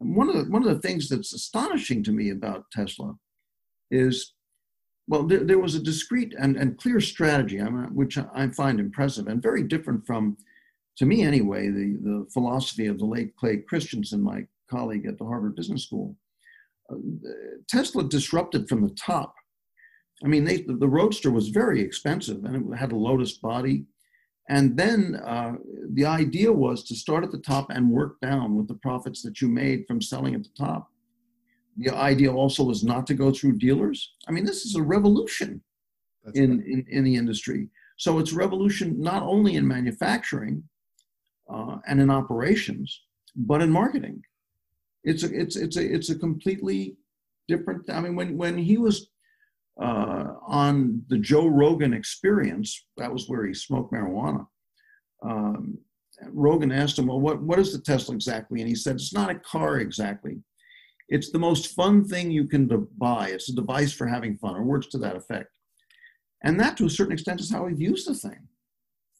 [0.00, 3.14] And one of the one of the things that's astonishing to me about Tesla
[3.90, 4.34] is,
[5.10, 9.42] well, there, there was a discrete and, and clear strategy, which I find impressive and
[9.42, 10.36] very different from,
[10.98, 15.24] to me anyway, the, the philosophy of the late Clay Christensen, my colleague at the
[15.24, 16.16] Harvard Business School.
[16.88, 16.94] Uh,
[17.68, 19.34] Tesla disrupted from the top.
[20.24, 23.86] I mean, they, the Roadster was very expensive and it had a Lotus body.
[24.48, 25.54] And then uh,
[25.92, 29.40] the idea was to start at the top and work down with the profits that
[29.40, 30.88] you made from selling at the top.
[31.80, 34.14] The idea also was not to go through dealers.
[34.28, 35.62] I mean, this is a revolution
[36.34, 37.68] in, in, in, the industry.
[37.96, 40.62] So it's revolution not only in manufacturing
[41.52, 43.02] uh, and in operations,
[43.34, 44.22] but in marketing.
[45.04, 46.96] It's a, it's, it's a, it's a completely
[47.48, 49.08] different, I mean, when, when he was
[49.80, 54.46] uh, on the Joe Rogan experience, that was where he smoked marijuana.
[55.22, 55.78] Um,
[56.28, 58.60] Rogan asked him, well, what, what is the Tesla exactly?
[58.60, 60.42] And he said, it's not a car exactly.
[61.10, 63.28] It's the most fun thing you can buy.
[63.28, 65.50] It's a device for having fun, or words to that effect.
[66.42, 68.48] And that, to a certain extent, is how he views the thing.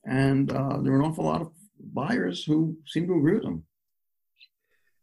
[0.06, 1.52] And uh, there are an awful lot of
[1.92, 3.64] buyers who seem to agree with him.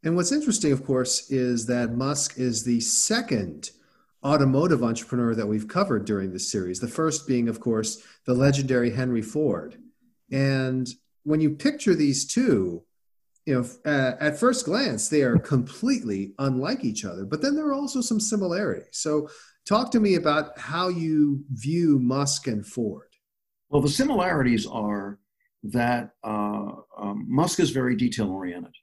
[0.03, 3.71] And what's interesting, of course, is that Musk is the second
[4.23, 6.79] automotive entrepreneur that we've covered during this series.
[6.79, 9.77] The first being, of course, the legendary Henry Ford.
[10.31, 10.87] And
[11.23, 12.83] when you picture these two,
[13.47, 17.67] you know, uh, at first glance, they are completely unlike each other, but then there
[17.67, 18.89] are also some similarities.
[18.91, 19.29] So,
[19.65, 23.07] talk to me about how you view Musk and Ford.
[23.69, 25.19] Well, the similarities are
[25.63, 28.73] that uh, um, Musk is very detail oriented.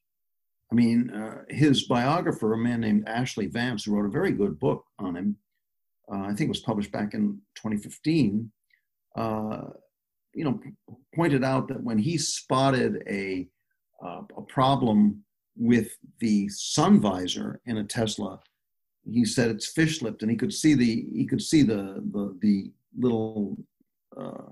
[0.72, 4.58] I mean, uh, his biographer, a man named Ashlee Vance, who wrote a very good
[4.58, 5.36] book on him,
[6.10, 8.50] uh, I think it was published back in 2015,
[9.16, 9.60] uh,
[10.34, 10.58] you know,
[11.14, 13.46] pointed out that when he spotted a,
[14.04, 15.22] uh, a problem
[15.56, 18.40] with the sun visor in a Tesla,
[19.04, 22.36] he said it's fish lipped, and he could see the he could see the the,
[22.40, 23.56] the little
[24.16, 24.50] uh,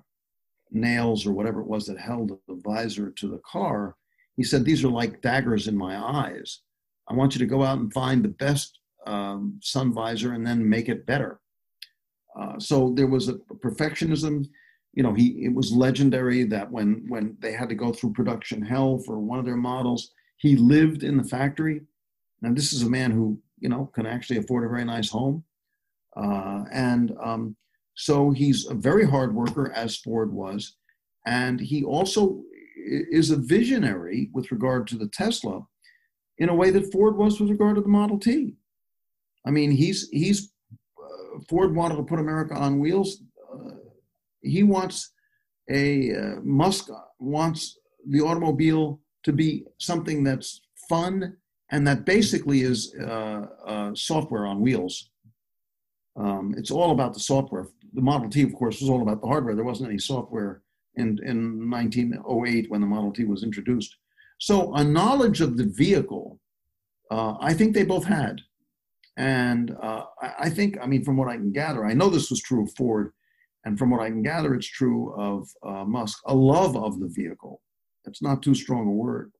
[0.70, 3.96] nails or whatever it was that held the visor to the car
[4.36, 6.60] he said, These are like daggers in my eyes.
[7.08, 10.68] I want you to go out and find the best um, sun visor and then
[10.68, 11.40] make it better.
[12.38, 14.46] Uh, so there was a perfectionism.
[14.92, 18.62] You know, he it was legendary that when when they had to go through production
[18.62, 21.82] hell for one of their models, he lived in the factory.
[22.42, 25.44] Now this is a man who you know can actually afford a very nice home,
[26.16, 27.56] uh, and um,
[27.94, 30.76] so he's a very hard worker, as Ford was,
[31.26, 32.42] and he also
[32.76, 35.64] is a visionary with regard to the Tesla
[36.38, 38.56] in a way that Ford was with regard to the Model T.
[39.46, 40.52] I mean, he's he's
[40.98, 43.22] uh, Ford wanted to put America on wheels.
[44.42, 45.12] He wants
[45.70, 47.78] a uh, Musk wants
[48.08, 51.36] the automobile to be something that's fun
[51.70, 55.10] and that basically is uh, uh, software on wheels.
[56.16, 57.68] Um, it's all about the software.
[57.94, 59.54] The Model T, of course, was all about the hardware.
[59.54, 60.62] There wasn't any software
[60.96, 63.96] in, in 1908 when the Model T was introduced.
[64.38, 66.38] So a knowledge of the vehicle,
[67.10, 68.40] uh, I think they both had.
[69.16, 72.30] And uh, I, I think, I mean, from what I can gather, I know this
[72.30, 73.12] was true of Ford,
[73.64, 77.08] and from what I can gather, it's true of uh, Musk, a love of the
[77.08, 77.60] vehicle.
[78.04, 79.32] That's not too strong a word.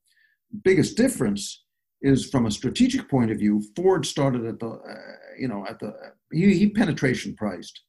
[0.62, 1.64] Biggest difference
[2.02, 4.94] is from a strategic point of view, Ford started at the, uh,
[5.38, 5.94] you know, at the,
[6.32, 7.80] he, he penetration priced.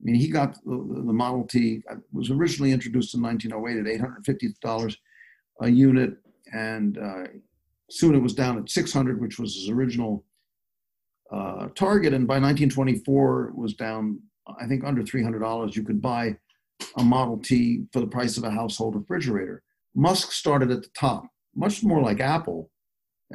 [0.00, 4.24] I mean, he got the, the Model T, uh, was originally introduced in 1908 at
[4.24, 4.96] $850
[5.62, 6.16] a unit,
[6.52, 7.24] and uh,
[7.90, 10.24] soon it was down at 600 which was his original
[11.32, 12.12] uh, target.
[12.12, 14.20] And by 1924, it was down,
[14.60, 15.74] I think, under $300.
[15.74, 16.36] You could buy
[16.96, 19.62] a Model T for the price of a household refrigerator.
[19.94, 22.70] Musk started at the top, much more like Apple,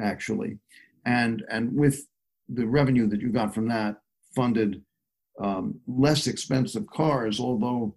[0.00, 0.58] actually.
[1.04, 2.06] And, and with
[2.48, 3.96] the revenue that you got from that,
[4.34, 4.82] funded
[5.42, 7.96] um, less expensive cars, although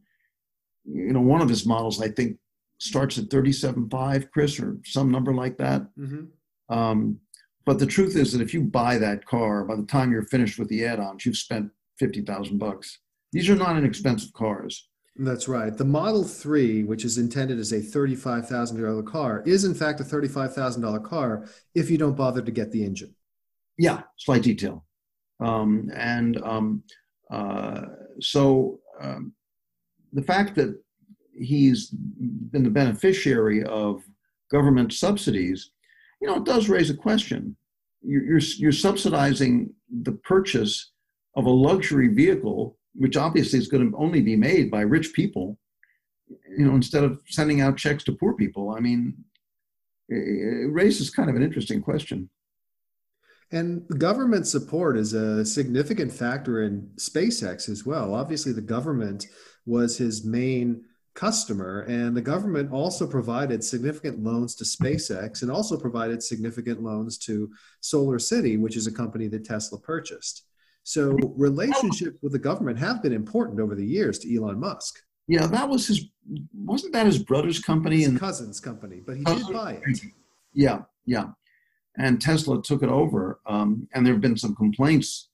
[0.86, 2.38] you know, one of his models, I think,
[2.80, 5.88] starts at 37.5, Chris, or some number like that.
[5.97, 6.76] Mm-hmm.
[6.76, 7.20] Um,
[7.66, 10.59] but the truth is that if you buy that car, by the time you're finished
[10.59, 12.99] with the add-ons, you've spent fifty thousand bucks.
[13.32, 14.88] These are not inexpensive cars.
[15.17, 15.76] That's right.
[15.76, 21.03] The Model 3, which is intended as a $35,000 car, is in fact a $35,000
[21.03, 23.15] car if you don't bother to get the engine.
[23.78, 24.86] Yeah, slight detail.
[25.39, 26.84] Um, and um,
[27.32, 27.82] uh,
[28.19, 29.34] so um,
[30.13, 30.78] the fact that
[31.34, 34.03] he's been the beneficiary of
[34.51, 35.71] government subsidies,
[36.21, 37.55] you know, it does raise a question.
[38.01, 39.73] You're, you're, you're subsidizing
[40.03, 40.91] the purchase
[41.36, 45.58] of a luxury vehicle, which obviously is going to only be made by rich people,
[46.58, 48.72] you know, instead of sending out checks to poor people.
[48.72, 49.16] I mean,
[50.10, 52.30] it raises kind of an interesting question.
[53.52, 58.16] And government support is a significant factor in SpaceX as well.
[58.16, 59.28] Obviously, the government
[59.66, 60.84] was his main
[61.14, 67.18] customer, and the government also provided significant loans to SpaceX and also provided significant loans
[67.20, 70.43] to Solar City, which is a company that Tesla purchased.
[70.86, 75.00] So relationships with the government have been important over the years to Elon Musk.
[75.28, 76.06] Yeah, that was his.
[76.54, 79.02] Wasn't that his brother's company his and cousin's company?
[79.04, 80.00] But he did buy it.
[80.54, 81.30] Yeah, yeah,
[81.98, 83.40] and Tesla took it over.
[83.48, 85.30] Um, and there have been some complaints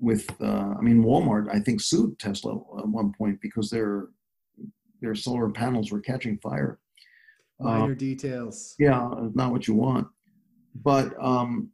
[0.00, 0.26] with.
[0.40, 4.06] Uh, I mean, Walmart I think sued Tesla at one point because their
[5.02, 6.78] their solar panels were catching fire.
[7.60, 8.74] Minor uh, details.
[8.78, 10.08] Yeah, not what you want.
[10.74, 11.68] But um,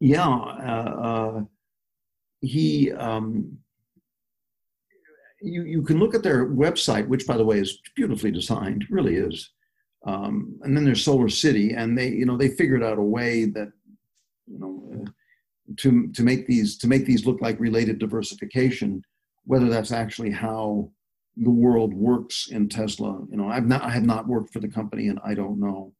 [0.00, 0.26] yeah.
[0.26, 1.44] Uh, uh
[2.44, 3.58] he um,
[5.40, 9.16] you you can look at their website, which by the way is beautifully designed, really
[9.16, 9.50] is.
[10.06, 13.46] Um, and then there's Solar City, and they you know they figured out a way
[13.46, 13.72] that
[14.46, 15.10] you know uh,
[15.78, 19.02] to to make these to make these look like related diversification.
[19.46, 20.90] Whether that's actually how
[21.36, 24.68] the world works in Tesla, you know, I've not I have not worked for the
[24.68, 25.92] company, and I don't know.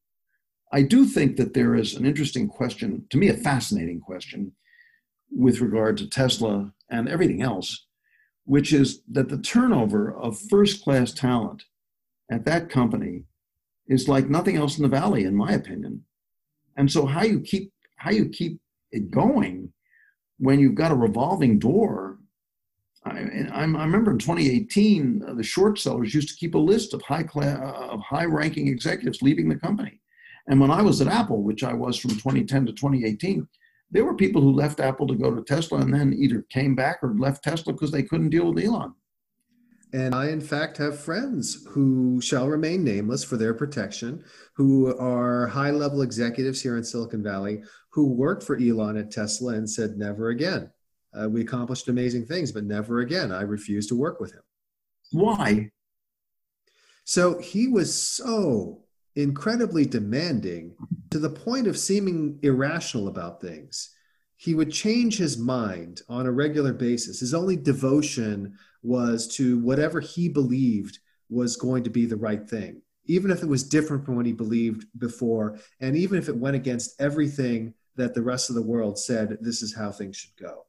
[0.72, 4.52] I do think that there is an interesting question, to me, a fascinating question,
[5.30, 7.86] with regard to Tesla and everything else,
[8.44, 11.64] which is that the turnover of first class talent
[12.30, 13.24] at that company
[13.86, 16.04] is like nothing else in the valley, in my opinion.
[16.76, 18.60] And so how you keep how you keep
[18.92, 19.72] it going
[20.38, 22.18] when you've got a revolving door.
[23.06, 23.10] I,
[23.52, 27.22] I remember in 2018, uh, the short sellers used to keep a list of high
[27.22, 27.58] class,
[27.90, 30.00] of high ranking executives leaving the company.
[30.48, 33.46] And when I was at Apple, which I was from 2010 to 2018,
[33.94, 36.98] there were people who left Apple to go to Tesla and then either came back
[37.00, 38.92] or left Tesla because they couldn't deal with Elon.
[39.92, 44.24] And I, in fact, have friends who shall remain nameless for their protection,
[44.56, 49.54] who are high level executives here in Silicon Valley who worked for Elon at Tesla
[49.54, 50.68] and said, never again.
[51.16, 53.30] Uh, we accomplished amazing things, but never again.
[53.30, 54.42] I refuse to work with him.
[55.12, 55.70] Why?
[57.04, 58.80] So he was so
[59.14, 60.74] incredibly demanding
[61.14, 63.94] to the point of seeming irrational about things.
[64.34, 67.20] He would change his mind on a regular basis.
[67.20, 70.98] His only devotion was to whatever he believed
[71.28, 74.32] was going to be the right thing, even if it was different from what he
[74.32, 78.98] believed before, and even if it went against everything that the rest of the world
[78.98, 80.64] said this is how things should go.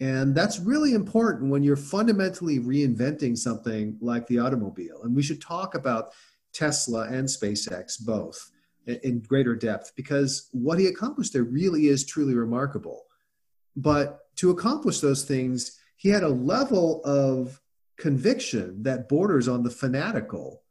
[0.00, 5.02] And that's really important when you're fundamentally reinventing something like the automobile.
[5.02, 6.14] And we should talk about
[6.54, 8.52] Tesla and SpaceX both
[8.86, 13.04] in greater depth because what he accomplished there really is truly remarkable.
[13.76, 17.60] But to accomplish those things, he had a level of
[17.96, 20.62] conviction that borders on the fanatical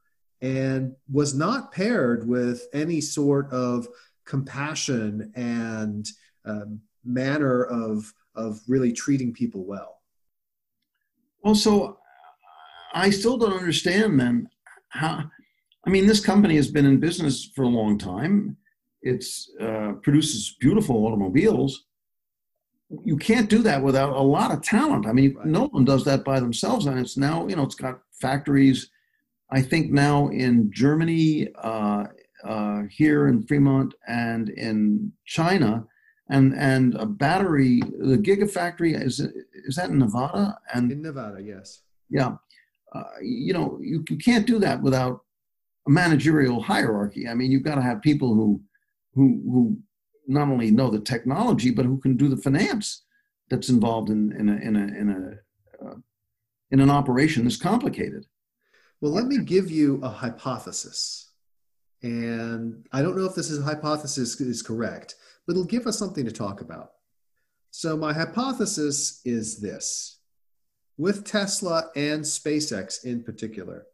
[0.42, 3.88] and was not paired with any sort of
[4.26, 6.08] compassion and
[6.46, 10.02] um, manner of, of really treating people well.
[11.42, 12.00] Well, so
[12.94, 14.50] I still don't understand then
[14.90, 15.30] how
[15.86, 18.58] I mean, this company has been in business for a long time.
[19.02, 19.24] It
[19.62, 21.86] uh, produces beautiful automobiles.
[23.04, 25.06] You can't do that without a lot of talent.
[25.06, 25.46] I mean, right.
[25.46, 26.88] no one does that by themselves.
[26.88, 28.90] And it's now, you know, it's got factories,
[29.52, 32.06] I think now in Germany, uh,
[32.44, 35.86] uh, here in Fremont, and in China.
[36.30, 40.58] And, and a battery, the Gigafactory, is, is that in Nevada?
[40.74, 41.82] And In Nevada, yes.
[42.10, 42.38] Yeah.
[42.94, 45.25] Uh, you know, you, you can't do that without
[45.88, 47.28] managerial hierarchy.
[47.28, 48.62] I mean, you've got to have people who
[49.14, 49.78] who who
[50.28, 53.04] not only know the technology but who can do the finance
[53.50, 55.96] that's involved in in a in a in a uh,
[56.72, 58.26] in an operation that's complicated.
[59.02, 61.32] Well, let me give you a hypothesis,
[62.02, 65.16] and I don't know if this is hypothesis is correct,
[65.46, 66.92] but it'll give us something to talk about.
[67.72, 70.20] So my hypothesis is this:
[70.98, 73.86] with Tesla and SpaceX in particular,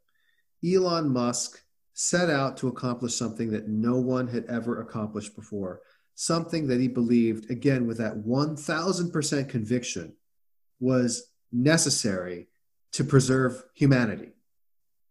[0.63, 1.61] Elon Musk
[1.93, 5.81] set out to accomplish something that no one had ever accomplished before,
[6.15, 10.13] something that he believed, again, with that 1000% conviction,
[10.79, 12.47] was necessary
[12.93, 14.31] to preserve humanity,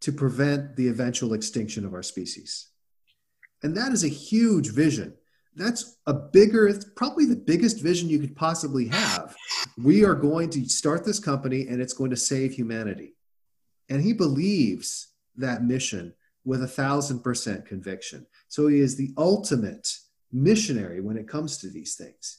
[0.01, 2.69] to prevent the eventual extinction of our species.
[3.63, 5.15] And that is a huge vision.
[5.57, 9.37] That's a bigger, probably the biggest vision you could possibly have.
[9.77, 13.15] We are going to start this company and it's going to save humanity.
[13.89, 16.15] And he believes that mission
[16.45, 18.27] with a thousand percent conviction.
[18.49, 19.97] So he is the ultimate
[20.33, 22.39] missionary when it comes to these things.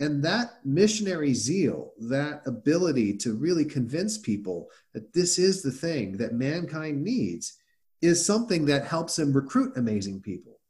[0.00, 6.16] And that missionary zeal, that ability to really convince people that this is the thing
[6.16, 7.58] that mankind needs,
[8.02, 10.60] is something that helps him recruit amazing people.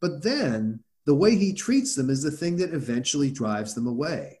[0.00, 4.40] But then the way he treats them is the thing that eventually drives them away.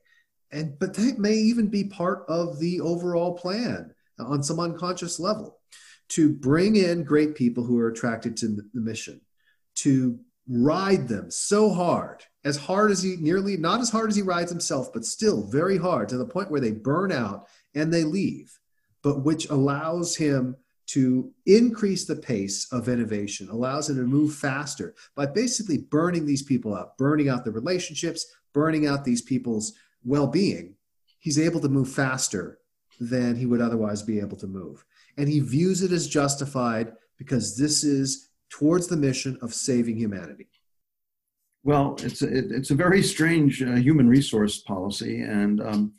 [0.50, 5.60] And but that may even be part of the overall plan on some unconscious level
[6.08, 9.20] to bring in great people who are attracted to the mission,
[9.76, 14.22] to ride them so hard, as hard as he nearly, not as hard as he
[14.22, 18.04] rides himself, but still very hard to the point where they burn out and they
[18.04, 18.58] leave,
[19.02, 24.94] but which allows him to increase the pace of innovation, allows him to move faster
[25.14, 29.72] by basically burning these people out, burning out the relationships, burning out these people's
[30.04, 30.74] well being.
[31.20, 32.58] He's able to move faster
[33.00, 34.84] than he would otherwise be able to move
[35.18, 40.48] and he views it as justified because this is towards the mission of saving humanity.
[41.64, 45.92] Well, it's a, it's a very strange uh, human resource policy, and um,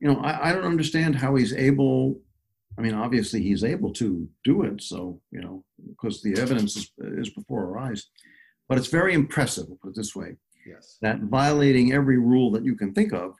[0.00, 2.20] you know I, I don't understand how he's able.
[2.78, 6.90] I mean, obviously he's able to do it, so you know because the evidence is,
[6.98, 8.06] is before our eyes.
[8.68, 10.98] But it's very impressive, put it this way, yes.
[11.02, 13.34] that violating every rule that you can think of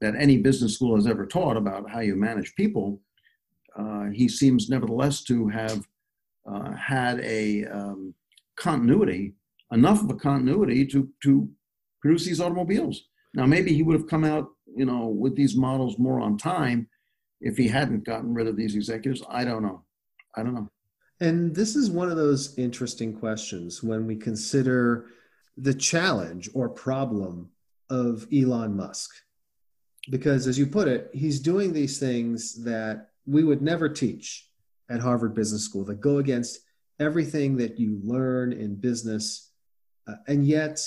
[0.00, 3.00] that any business school has ever taught about how you manage people,
[3.78, 5.86] uh, he seems nevertheless to have
[6.50, 8.14] uh, had a um,
[8.56, 9.34] continuity,
[9.72, 11.48] enough of a continuity to, to
[12.00, 13.04] produce these automobiles.
[13.34, 16.88] Now, maybe he would have come out, you know, with these models more on time
[17.40, 19.22] if he hadn't gotten rid of these executives.
[19.28, 19.82] I don't know.
[20.36, 20.70] I don't know.
[21.20, 25.06] And this is one of those interesting questions when we consider
[25.56, 27.50] the challenge or problem
[27.88, 29.10] of Elon Musk.
[30.10, 34.48] Because as you put it, he's doing these things that we would never teach
[34.88, 36.60] at Harvard Business School that go against
[37.00, 39.50] everything that you learn in business.
[40.06, 40.80] Uh, and yet,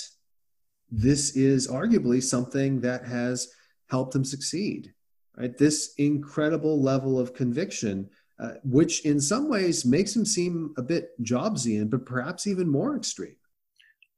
[0.90, 3.52] this is arguably something that has
[3.90, 4.92] helped them succeed.
[5.36, 5.56] Right?
[5.56, 11.10] This incredible level of conviction, uh, which in some ways makes him seem a bit
[11.22, 13.36] Jobsian, but perhaps even more extreme.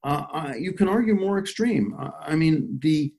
[0.05, 1.95] Uh, uh you can argue more extreme.
[1.99, 3.15] Uh, I mean, the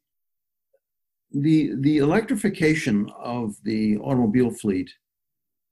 [1.34, 4.94] the the electrification of the automobile fleet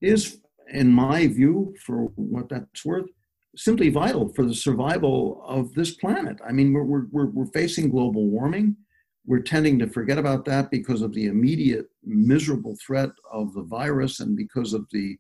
[0.02, 0.40] is,
[0.74, 3.06] in my view, for what that's worth,
[3.56, 6.40] simply vital for the survival of this planet.
[6.48, 8.76] I mean, we're we're we're facing global warming.
[9.26, 14.20] We're tending to forget about that because of the immediate miserable threat of the virus
[14.20, 15.18] and because of the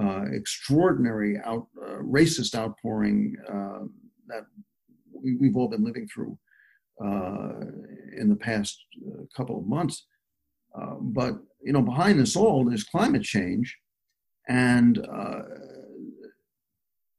[0.00, 3.80] uh, extraordinary out, uh, racist outpouring uh,
[4.28, 4.46] that
[5.12, 6.38] we, have all been living through
[7.02, 10.06] in the past uh, couple of months.
[10.74, 13.76] Uh, but you know, behind this all, there's climate change,
[14.48, 15.06] and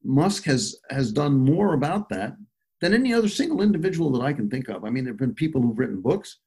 [0.03, 2.35] Musk has has done more about that
[2.81, 4.83] than any other single individual that I can think of.
[4.83, 6.39] I mean, there have been people who've written books,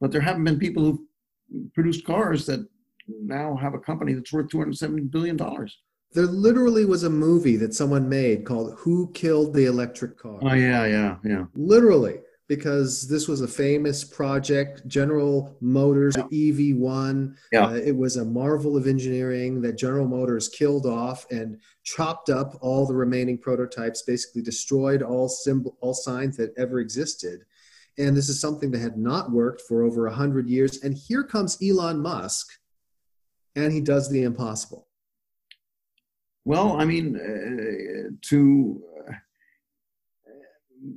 [0.00, 2.66] but there haven't been people who've produced cars that
[3.08, 5.78] now have a company that's worth 270 billion dollars.
[6.12, 10.54] There literally was a movie that someone made called "Who Killed the Electric Car." Oh
[10.54, 11.44] yeah, yeah, yeah.
[11.54, 12.20] Literally,
[12.56, 16.24] because this was a famous project, General Motors yeah.
[16.24, 17.34] EV1.
[17.50, 17.64] Yeah.
[17.68, 22.58] Uh, it was a marvel of engineering that General Motors killed off and chopped up
[22.60, 27.46] all the remaining prototypes, basically destroyed all symbol, all signs that ever existed.
[27.96, 30.82] And this is something that had not worked for over 100 years.
[30.82, 32.52] And here comes Elon Musk,
[33.56, 34.88] and he does the impossible.
[36.44, 38.82] Well, I mean, uh, to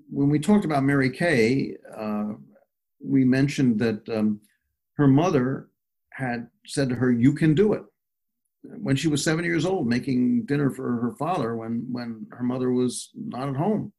[0.09, 2.33] when we talked about Mary Kay, uh,
[3.03, 4.39] we mentioned that um,
[4.97, 5.69] her mother
[6.13, 7.83] had said to her, "You can do it."
[8.63, 12.71] When she was seven years old, making dinner for her father when when her mother
[12.71, 13.93] was not at home,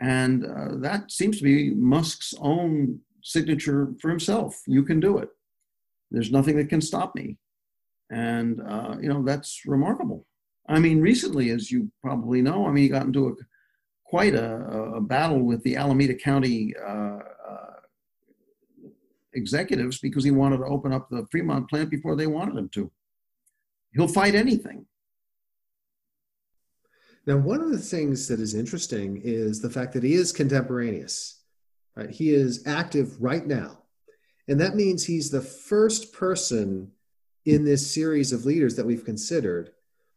[0.00, 4.60] and uh, that seems to be Musk's own signature for himself.
[4.66, 5.28] You can do it.
[6.10, 7.36] There's nothing that can stop me,
[8.10, 10.26] and uh, you know that's remarkable.
[10.68, 13.34] I mean, recently, as you probably know, I mean, he got into a
[14.10, 14.56] quite a,
[14.96, 17.74] a battle with the Alameda County uh, uh,
[19.34, 22.90] executives because he wanted to open up the Fremont plant before they wanted him to.
[23.92, 24.84] He'll fight anything.
[27.24, 31.42] Now, one of the things that is interesting is the fact that he is contemporaneous.
[31.94, 32.10] Right?
[32.10, 33.78] He is active right now.
[34.48, 36.90] And that means he's the first person
[37.44, 39.70] in this series of leaders that we've considered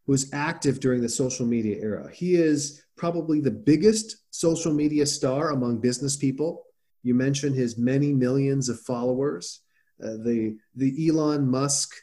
[0.05, 2.09] who's active during the social media era.
[2.13, 6.63] He is probably the biggest social media star among business people.
[7.03, 9.61] You mentioned his many millions of followers,
[10.03, 11.93] uh, the, the Elon Musk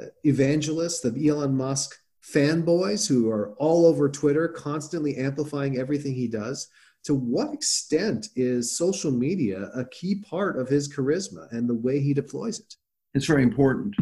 [0.00, 6.28] uh, evangelists, the Elon Musk fanboys who are all over Twitter, constantly amplifying everything he
[6.28, 6.68] does.
[7.04, 12.00] To what extent is social media a key part of his charisma and the way
[12.00, 12.74] he deploys it?
[13.14, 13.96] It's very important.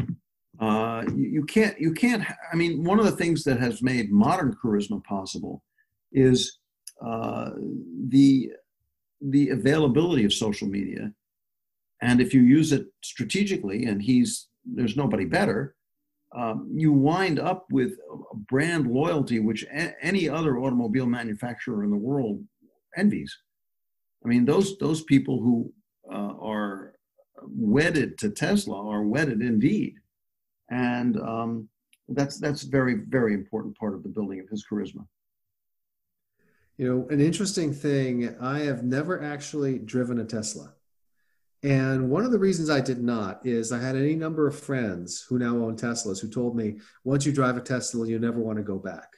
[0.61, 2.25] Uh, you, you, can't, you can't.
[2.53, 5.63] I mean, one of the things that has made modern charisma possible
[6.13, 6.59] is
[7.05, 7.51] uh,
[8.09, 8.51] the
[9.21, 11.13] the availability of social media,
[12.03, 15.75] and if you use it strategically, and he's there's nobody better,
[16.37, 17.93] um, you wind up with
[18.49, 22.43] brand loyalty which a- any other automobile manufacturer in the world
[22.97, 23.37] envies.
[24.25, 25.73] I mean, those those people who
[26.13, 26.95] uh, are
[27.43, 29.95] wedded to Tesla are wedded indeed,
[30.71, 31.69] and um,
[32.09, 35.07] that's that's very very important part of the building of his charisma.
[36.77, 38.37] You know, an interesting thing.
[38.41, 40.75] I have never actually driven a Tesla.
[41.65, 45.27] And one of the reasons I did not is I had any number of friends
[45.29, 48.59] who now own Teslas who told me, once you drive a Tesla, you never want
[48.59, 49.09] to go back.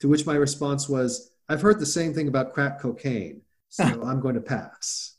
[0.00, 4.20] To which my response was, I've heard the same thing about crack cocaine, so I'm
[4.20, 5.14] going to pass.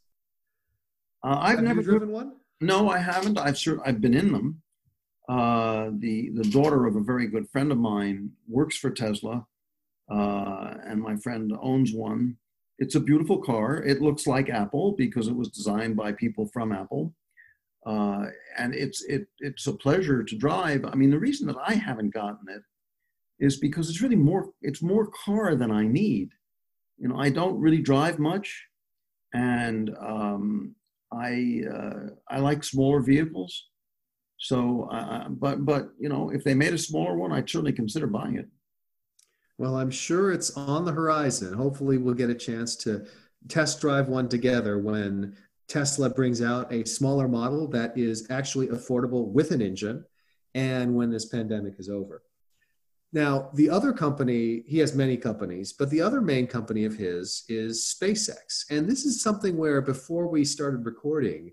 [1.24, 2.34] Uh, I've Have never driven one.
[2.60, 3.38] No, I haven't.
[3.38, 4.62] I've sure I've been in them.
[5.28, 9.46] Uh, the the daughter of a very good friend of mine works for Tesla,
[10.10, 12.38] uh, and my friend owns one.
[12.80, 13.84] It's a beautiful car.
[13.84, 17.14] It looks like Apple because it was designed by people from Apple.
[17.86, 18.26] Uh,
[18.58, 20.86] and it's it it's a pleasure to drive.
[20.86, 22.62] I mean, the reason that I haven't gotten it
[23.40, 26.30] is because it's really more it's more car than I need.
[26.98, 28.66] You know, I don't really drive much,
[29.34, 30.76] and um,
[31.14, 33.68] I uh, I like smaller vehicles.
[34.38, 38.08] So, uh, but but you know, if they made a smaller one, I'd certainly consider
[38.08, 38.48] buying it.
[39.58, 41.54] Well, I'm sure it's on the horizon.
[41.54, 43.08] Hopefully, we'll get a chance to
[43.48, 45.36] test drive one together when
[45.68, 50.06] Tesla brings out a smaller model that is actually affordable with an engine
[50.54, 52.24] and when this pandemic is over.
[53.14, 57.44] Now, the other company, he has many companies, but the other main company of his
[57.48, 58.70] is SpaceX.
[58.70, 61.52] And this is something where before we started recording,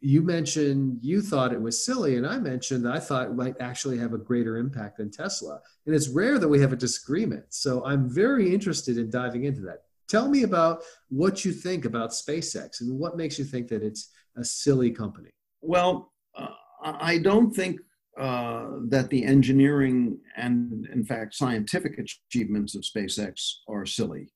[0.00, 3.98] you mentioned you thought it was silly, and I mentioned I thought it might actually
[3.98, 5.60] have a greater impact than Tesla.
[5.86, 7.46] And it's rare that we have a disagreement.
[7.48, 9.82] So I'm very interested in diving into that.
[10.08, 14.10] Tell me about what you think about SpaceX and what makes you think that it's
[14.36, 15.30] a silly company.
[15.60, 16.48] Well, uh,
[16.82, 17.80] I don't think
[18.18, 24.32] uh, that the engineering and, in fact, scientific achievements of SpaceX are silly.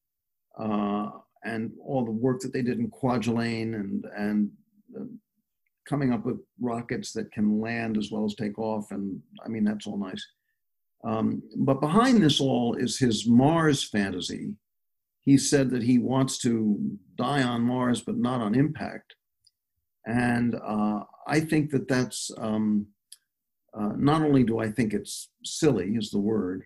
[0.59, 1.11] Uh,
[1.45, 4.51] and all the work that they did in Kwajalein and, and
[5.89, 8.91] coming up with rockets that can land as well as take off.
[8.91, 10.25] And I mean, that's all nice.
[11.05, 14.55] Um, but behind this all is his Mars fantasy.
[15.21, 16.79] He said that he wants to
[17.17, 19.15] die on Mars, but not on impact.
[20.07, 22.87] And uh, I think that that's um,
[23.75, 26.65] uh, not only do I think it's silly, is the word,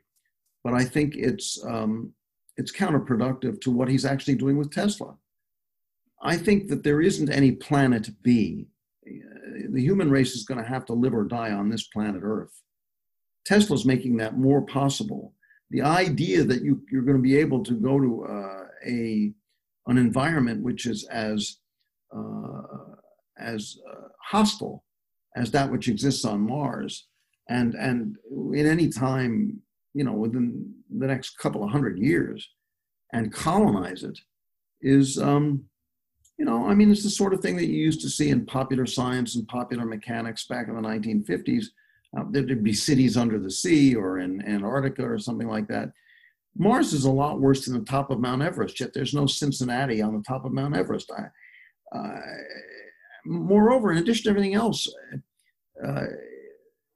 [0.64, 2.12] but I think it's um,
[2.56, 5.14] it's counterproductive to what he's actually doing with Tesla.
[6.22, 8.66] I think that there isn't any planet B
[9.70, 12.62] the human race is going to have to live or die on this planet Earth.
[13.44, 15.32] Tesla's making that more possible.
[15.70, 19.32] The idea that you, you're going to be able to go to uh, a
[19.88, 21.58] an environment which is as
[22.16, 22.62] uh,
[23.38, 24.84] as uh, hostile
[25.36, 27.06] as that which exists on Mars,
[27.48, 28.16] and and
[28.54, 29.60] in any time,
[29.94, 32.48] you know, within the next couple of hundred years,
[33.12, 34.18] and colonize it,
[34.80, 35.64] is um,
[36.38, 38.44] you know, I mean, it's the sort of thing that you used to see in
[38.44, 41.66] popular science and popular mechanics back in the 1950s.
[42.16, 45.92] Uh, there'd be cities under the sea or in Antarctica or something like that.
[46.58, 50.00] Mars is a lot worse than the top of Mount Everest, yet there's no Cincinnati
[50.00, 51.10] on the top of Mount Everest.
[51.12, 52.20] I, uh,
[53.24, 54.88] moreover, in addition to everything else,
[55.84, 56.06] uh,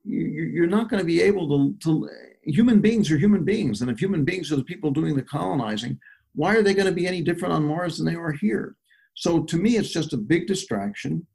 [0.04, 2.08] you, are not going to be able to, to,
[2.42, 3.82] human beings are human beings.
[3.82, 5.98] And if human beings are the people doing the colonizing,
[6.34, 8.76] why are they going to be any different on Mars than they are here?
[9.14, 11.26] So to me, it's just a big distraction,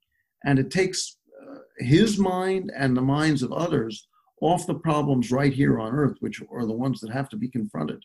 [0.46, 4.08] and it takes uh, his mind and the minds of others
[4.42, 7.50] off the problems right here on Earth, which are the ones that have to be
[7.50, 8.02] confronted.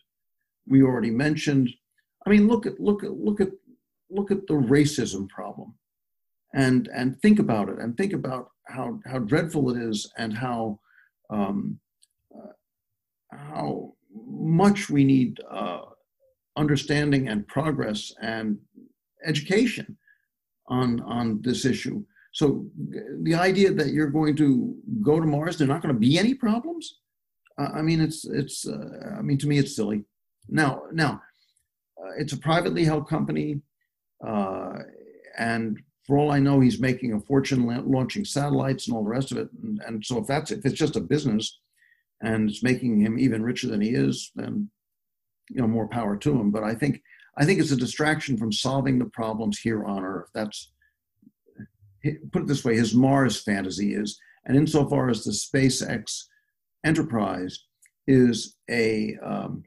[0.66, 1.70] We already mentioned.
[2.26, 3.50] I mean, look at look at look at
[4.10, 5.74] look at the racism problem,
[6.54, 10.78] and and think about it and think about how how dreadful it is and how
[11.30, 11.78] um,
[12.34, 12.52] uh,
[13.32, 15.82] how much we need uh,
[16.56, 18.58] understanding and progress and
[19.24, 19.96] education
[20.68, 22.04] on on this issue.
[22.32, 22.66] So
[23.22, 26.18] the idea that you're going to go to Mars, there are not going to be
[26.18, 27.00] any problems.
[27.58, 28.66] Uh, I mean, it's it's.
[28.66, 30.04] Uh, I mean, to me, it's silly.
[30.48, 31.20] Now, now,
[32.00, 33.60] uh, it's a privately held company,
[34.26, 34.78] uh,
[35.38, 39.32] and for all I know, he's making a fortune launching satellites and all the rest
[39.32, 39.48] of it.
[39.62, 41.60] And, and so, if that's if it's just a business,
[42.22, 44.70] and it's making him even richer than he is, then
[45.48, 46.50] you know more power to him.
[46.50, 47.02] But I think
[47.36, 50.28] I think it's a distraction from solving the problems here on Earth.
[50.34, 50.72] That's
[52.32, 56.24] put it this way: his Mars fantasy is, and insofar as the SpaceX
[56.84, 57.64] enterprise
[58.06, 59.62] is a um,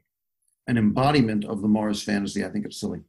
[0.66, 3.02] an embodiment of the Mars fantasy, I think it's silly.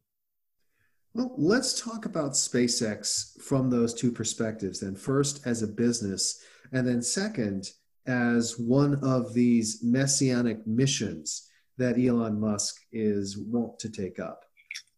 [1.13, 4.81] Well, let's talk about SpaceX from those two perspectives.
[4.81, 6.41] Then, first as a business,
[6.71, 7.71] and then second
[8.05, 14.45] as one of these messianic missions that Elon Musk is wont to take up.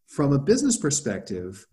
[0.08, 1.66] From a business perspective,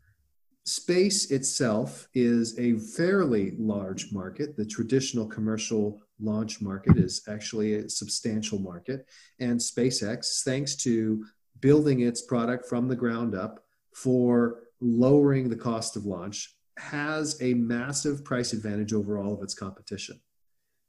[0.67, 4.57] space itself is a fairly large market.
[4.57, 9.07] The traditional commercial launch market is actually a substantial market.
[9.41, 11.25] And SpaceX, thanks to
[11.61, 17.55] building its product from the ground up for lowering the cost of launch, has a
[17.55, 20.21] massive price advantage over all of its competition.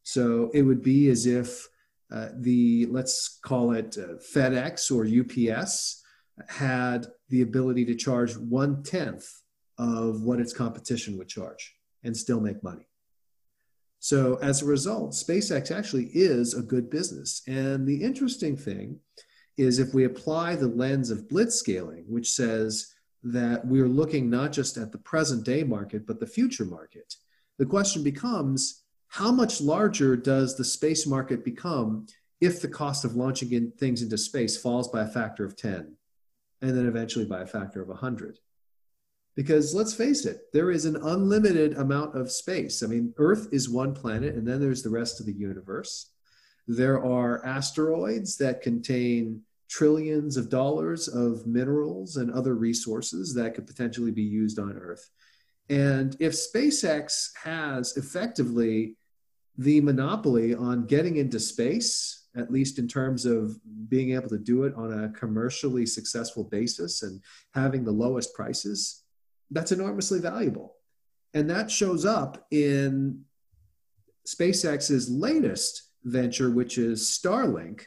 [0.03, 1.67] So it would be as if
[2.11, 6.03] uh, the, let's call it uh, FedEx or UPS,
[6.47, 9.27] had the ability to charge one tenth
[9.77, 12.87] of what its competition would charge and still make money.
[13.99, 17.41] So as a result, SpaceX actually is a good business.
[17.47, 18.99] And the interesting thing
[19.57, 22.93] is if we apply the lens of blitzscaling, which says
[23.23, 27.15] that we're looking not just at the present day market, but the future market,
[27.57, 28.83] the question becomes
[29.15, 32.05] how much larger does the space market become
[32.41, 35.95] if the cost of launching in things into space falls by a factor of 10
[36.61, 38.39] and then eventually by a factor of 100
[39.33, 42.83] because let's face it there is an unlimited amount of space.
[42.83, 46.11] I mean earth is one planet and then there's the rest of the universe.
[46.67, 53.65] There are asteroids that contain trillions of dollars of minerals and other resources that could
[53.65, 55.09] potentially be used on earth.
[55.69, 58.97] And if SpaceX has effectively
[59.57, 64.63] the monopoly on getting into space, at least in terms of being able to do
[64.63, 67.21] it on a commercially successful basis and
[67.53, 69.03] having the lowest prices,
[69.51, 70.75] that's enormously valuable.
[71.33, 73.23] And that shows up in
[74.27, 77.83] SpaceX's latest venture, which is Starlink,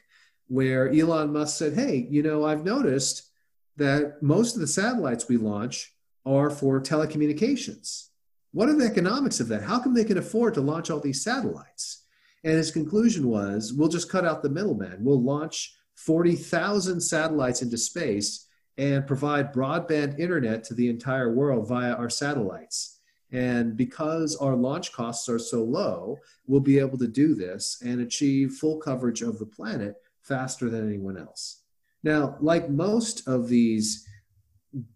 [0.47, 3.31] where Elon Musk said, Hey, you know, I've noticed
[3.77, 5.95] that most of the satellites we launch
[6.25, 8.08] are for telecommunications.
[8.53, 9.63] What are the economics of that?
[9.63, 12.05] How come they can afford to launch all these satellites?
[12.45, 15.05] And his conclusion was we'll just cut out the middleman.
[15.05, 18.47] We'll launch 40,000 satellites into space
[18.79, 23.01] and provide broadband internet to the entire world via our satellites.
[23.33, 28.01] And because our launch costs are so low, we'll be able to do this and
[28.01, 31.63] achieve full coverage of the planet faster than anyone else.
[32.03, 34.07] Now, like most of these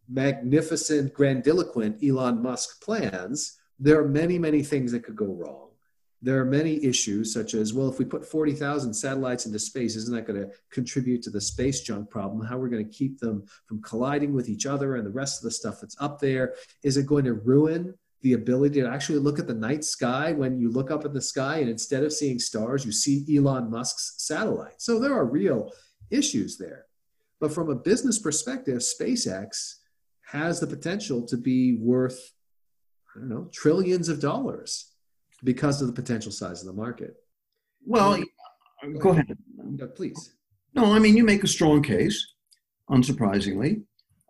[0.09, 5.69] magnificent, grandiloquent Elon Musk plans, there are many, many things that could go wrong.
[6.25, 10.15] There are many issues, such as, well, if we put 40,000 satellites into space, isn't
[10.15, 12.47] that going to contribute to the space junk problem?
[12.47, 15.41] How are we going to keep them from colliding with each other and the rest
[15.41, 16.55] of the stuff that's up there?
[16.85, 20.61] Is it going to ruin the ability to actually look at the night sky when
[20.61, 24.15] you look up at the sky and instead of seeing stars, you see Elon Musk's
[24.19, 24.81] satellite?
[24.81, 25.73] So there are real
[26.09, 26.87] issues there.
[27.43, 29.79] But from a business perspective, SpaceX
[30.27, 32.33] has the potential to be worth,
[33.17, 34.93] I don't know, trillions of dollars
[35.43, 37.17] because of the potential size of the market.
[37.85, 39.37] Well, go, go ahead.
[39.59, 39.95] ahead.
[39.97, 40.37] please.
[40.77, 42.25] No, I mean, you make a strong case,
[42.89, 43.83] unsurprisingly,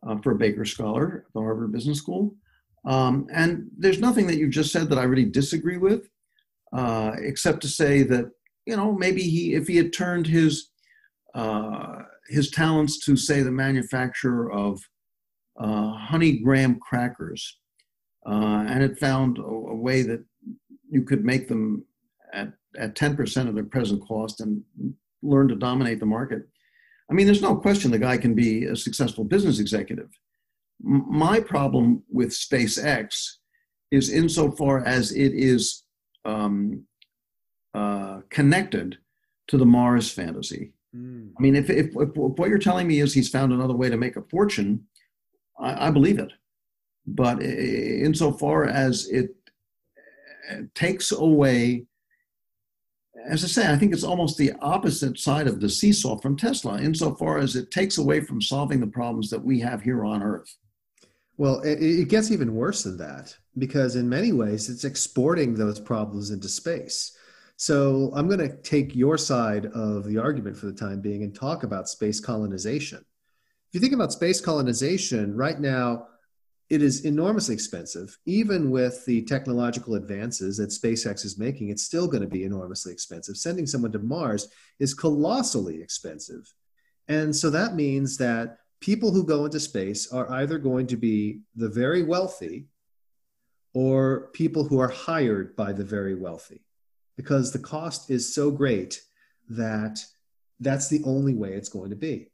[0.08, 2.34] uh, for a Baker Scholar at the Harvard Business School.
[2.86, 6.08] Um, and there's nothing that you've just said that I really disagree with,
[6.72, 8.30] uh, except to say that,
[8.64, 10.70] you know, maybe he, if he had turned his,
[11.34, 14.80] uh, his talents to, say, the manufacture of
[15.58, 17.58] uh, honey graham crackers,
[18.26, 20.24] uh, and it found a, a, way that
[20.88, 21.84] you could make them
[22.32, 24.62] at, at 10% of their present cost and
[25.22, 26.42] learn to dominate the market.
[27.10, 30.08] I mean, there's no question the guy can be a successful business executive.
[30.84, 33.36] M- my problem with SpaceX
[33.90, 35.84] is insofar as it is
[36.24, 36.84] um,
[37.74, 38.98] uh, connected
[39.48, 40.72] to the Mars fantasy.
[40.94, 41.32] Mm.
[41.38, 43.96] I mean, if, if, if, what you're telling me is he's found another way to
[43.96, 44.86] make a fortune,
[45.58, 46.32] I, I believe it.
[47.06, 49.34] but insofar as it
[50.74, 51.86] takes away,
[53.26, 56.80] as I say, I think it's almost the opposite side of the seesaw from Tesla,
[56.80, 60.56] insofar as it takes away from solving the problems that we have here on Earth.
[61.36, 66.30] Well, it, gets even worse than that because, in many ways, it's exporting those problems
[66.30, 67.16] into space.
[67.62, 71.32] So, I'm going to take your side of the argument for the time being and
[71.32, 72.98] talk about space colonization.
[72.98, 76.08] If you think about space colonization, right now,
[76.70, 78.18] it is enormously expensive.
[78.26, 82.92] Even with the technological advances that SpaceX is making, it's still going to be enormously
[82.92, 83.36] expensive.
[83.36, 84.48] Sending someone to Mars
[84.80, 86.52] is colossally expensive.
[87.06, 91.42] And so that means that people who go into space are either going to be
[91.54, 92.66] the very wealthy
[93.72, 96.64] or people who are hired by the very wealthy
[97.16, 99.00] because the cost is so great
[99.48, 100.04] that
[100.60, 102.28] that's the only way it's going to be.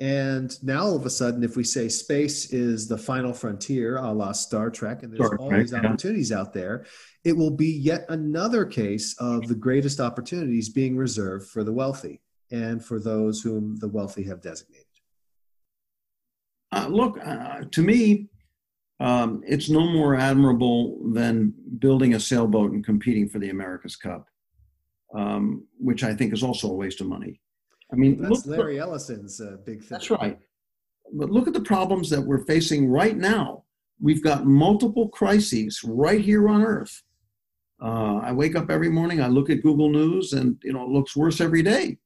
[0.00, 4.12] And now all of a sudden, if we say space is the final frontier, a
[4.12, 6.40] la Star Trek, and there's Star all Trek, these opportunities yeah.
[6.40, 6.86] out there,
[7.22, 12.20] it will be yet another case of the greatest opportunities being reserved for the wealthy
[12.50, 14.86] and for those whom the wealthy have designated.
[16.72, 18.28] Uh, look, uh, to me,
[19.02, 24.28] um, it's no more admirable than building a sailboat and competing for the America's Cup,
[25.16, 27.40] um, which I think is also a waste of money.
[27.92, 29.88] I mean, that's look, Larry Ellison's uh, big thing.
[29.90, 30.38] That's right.
[31.14, 33.64] But look at the problems that we're facing right now.
[34.00, 37.02] We've got multiple crises right here on Earth.
[37.82, 40.90] Uh, I wake up every morning, I look at Google News, and you know it
[40.90, 41.98] looks worse every day.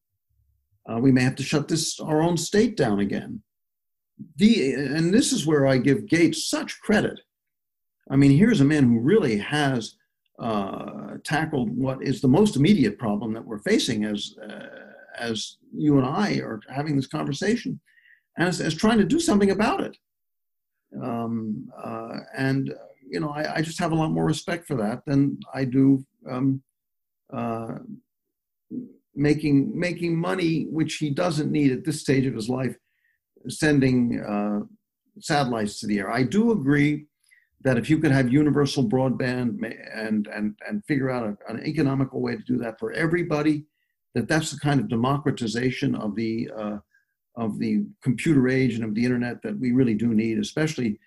[0.91, 3.43] Uh, we may have to shut this our own state down again.
[4.37, 7.21] The and this is where I give Gates such credit.
[8.11, 9.97] I mean, here's a man who really has
[10.39, 14.67] uh, tackled what is the most immediate problem that we're facing as uh,
[15.19, 17.81] as you and I are having this conversation,
[18.37, 19.97] and as, as trying to do something about it.
[21.03, 22.73] Um, uh, and
[23.09, 26.05] you know, I, I, just have a lot more respect for that than I do
[26.29, 26.63] um,
[27.33, 27.79] uh,
[29.15, 32.77] making making money, which he doesn't need at this stage of his life,
[33.49, 34.61] sending uh,
[35.21, 36.11] satellites to the air.
[36.11, 37.07] I do agree
[37.63, 39.59] that if you could have universal broadband
[39.95, 43.65] and and and figure out a, an economical way to do that for everybody,
[44.15, 46.79] that that's the kind of democratization of the uh,
[47.37, 50.99] of the computer age and of the internet that we really do need, especially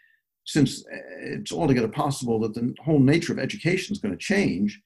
[0.45, 0.83] since
[1.21, 4.81] it's altogether possible that the whole nature of education is going to change,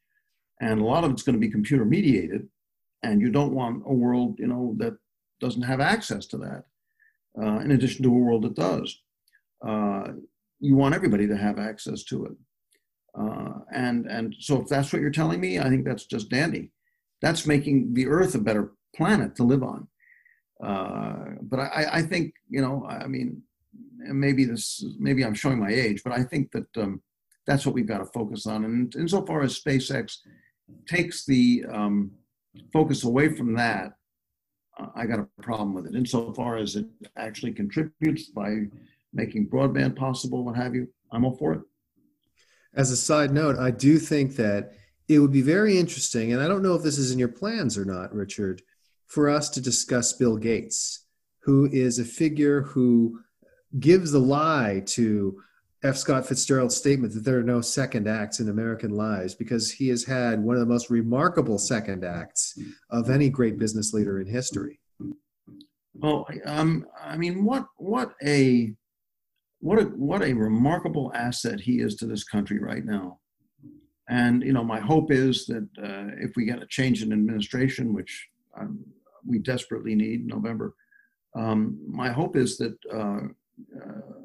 [0.62, 2.47] and a lot of it's going to be computer mediated,
[3.04, 4.93] and you don't want a world you know that
[5.39, 6.66] doesn't have access to that.
[7.42, 9.02] Uh, in addition to a world that does,
[9.66, 10.10] uh,
[10.60, 12.34] you want everybody to have access to it.
[13.20, 16.72] Uh, and and so if that's what you're telling me, I think that's just dandy
[17.24, 19.88] that's making the earth a better planet to live on.
[20.62, 23.42] Uh, but I, I, think, you know, I mean,
[23.98, 27.02] maybe this, maybe I'm showing my age, but I think that um,
[27.48, 28.66] that's what we've got to focus on.
[28.66, 30.18] And insofar as SpaceX
[30.86, 32.12] takes the um,
[32.74, 33.94] focus away from that,
[34.96, 35.96] I got a problem with it.
[35.96, 38.68] Insofar as it actually contributes by
[39.14, 41.62] making broadband possible, what have you, I'm all for it.
[42.74, 44.74] As a side note, I do think that
[45.08, 47.78] it would be very interesting, and I don't know if this is in your plans
[47.78, 48.64] or not, Richard,
[49.06, 51.06] for us to discuss Bill Gates,
[51.40, 53.20] who is a figure who
[53.80, 55.40] gives the lie to
[55.84, 55.98] F.
[55.98, 60.06] Scott Fitzgerald's statement that there are no second acts in American lives because he has
[60.06, 62.58] had one of the most remarkable second acts
[62.90, 64.80] of any great business leader in history.
[65.94, 68.74] Well, um, I mean, what what a
[69.60, 73.20] what a what a remarkable asset he is to this country right now.
[74.10, 77.94] And you know, my hope is that uh, if we get a change in administration,
[77.94, 78.80] which um,
[79.26, 80.76] we desperately need in November,
[81.36, 83.28] um, my hope is that uh,
[83.82, 84.23] uh,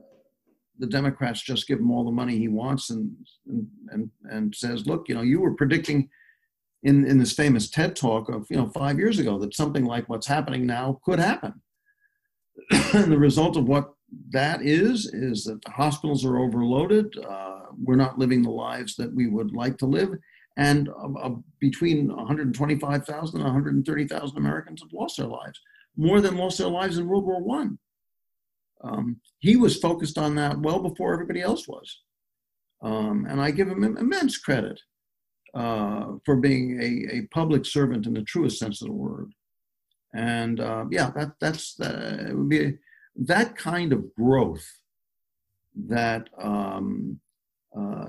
[0.79, 3.15] the Democrats just give him all the money he wants and
[3.91, 6.09] and and says, look, you know, you were predicting
[6.83, 10.09] in in this famous TED talk of you know five years ago that something like
[10.09, 11.55] what's happening now could happen.
[12.95, 13.93] and the result of what
[14.31, 17.15] that is is that the hospitals are overloaded.
[17.19, 20.11] Uh, we're not living the lives that we would like to live,
[20.57, 25.61] and uh, uh, between 125,000 and 130,000 Americans have lost their lives,
[25.97, 27.79] more than lost their lives in World War One.
[28.83, 32.01] Um, he was focused on that well before everybody else was,
[32.83, 34.81] um, and I give him immense credit
[35.55, 39.33] uh, for being a, a public servant in the truest sense of the word.
[40.15, 42.75] And uh, yeah, that that's uh, it would be
[43.17, 44.67] that kind of growth
[45.87, 47.21] that um,
[47.77, 48.07] uh,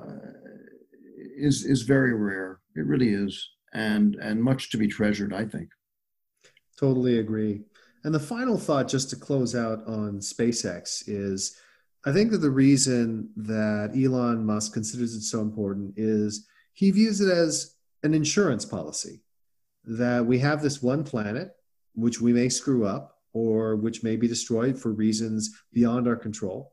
[1.37, 2.59] is is very rare.
[2.75, 5.33] It really is, and and much to be treasured.
[5.33, 5.69] I think.
[6.79, 7.63] Totally agree.
[8.03, 11.57] And the final thought, just to close out on SpaceX, is
[12.05, 17.19] I think that the reason that Elon Musk considers it so important is he views
[17.19, 19.21] it as an insurance policy
[19.83, 21.51] that we have this one planet,
[21.95, 26.71] which we may screw up or which may be destroyed for reasons beyond our control.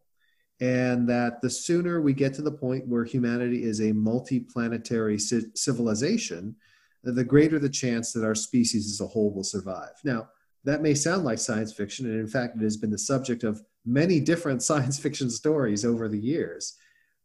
[0.61, 6.57] And that the sooner we get to the point where humanity is a multi-planetary civilization,
[7.03, 9.93] the greater the chance that our species as a whole will survive.
[10.05, 10.29] Now,
[10.67, 13.63] that may sound like science fiction, and in fact, it has been the subject of
[13.85, 16.77] many different science fiction stories over the years.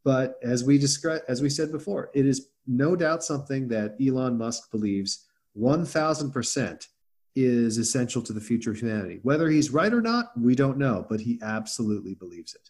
[0.04, 0.82] But as we
[1.28, 5.28] as we said before, it is no doubt something that Elon Musk believes
[5.58, 6.88] 1000%
[7.36, 9.20] is essential to the future of humanity.
[9.24, 12.70] Whether he's right or not, we don't know, but he absolutely believes it.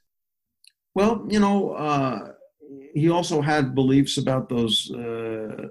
[0.93, 2.33] Well, you know, uh,
[2.93, 5.67] he also had beliefs about those uh,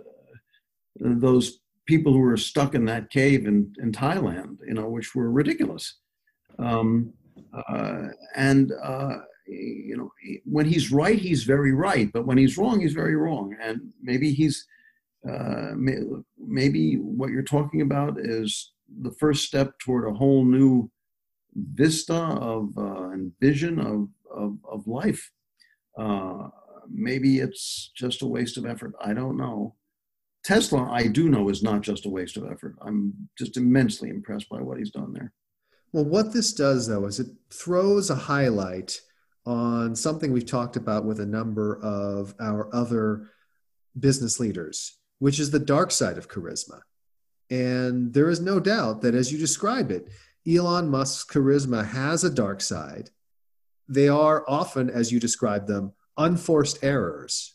[0.99, 5.30] those people who were stuck in that cave in, in Thailand, you know, which were
[5.41, 5.84] ridiculous.
[6.66, 7.12] Um,
[7.53, 9.16] uh, and uh,
[9.47, 10.09] you know,
[10.45, 13.57] when he's right, he's very right, but when he's wrong, he's very wrong.
[13.61, 14.57] And maybe he's
[15.28, 15.72] uh,
[16.61, 18.72] maybe what you're talking about is
[19.07, 20.91] the first step toward a whole new
[21.82, 22.20] vista
[22.53, 24.09] of uh, and vision of
[24.43, 25.22] of, of life.
[25.99, 26.49] Uh,
[26.88, 28.93] maybe it's just a waste of effort.
[29.05, 29.74] I don't know.
[30.45, 32.76] Tesla, I do know, is not just a waste of effort.
[32.80, 35.32] I'm just immensely impressed by what he's done there.
[35.93, 39.01] Well, what this does, though, is it throws a highlight
[39.45, 43.28] on something we've talked about with a number of our other
[43.99, 46.80] business leaders which is the dark side of charisma.
[47.49, 50.09] And there is no doubt that as you describe it,
[50.49, 53.11] Elon Musk's charisma has a dark side.
[53.88, 57.55] They are often, as you describe them, unforced errors,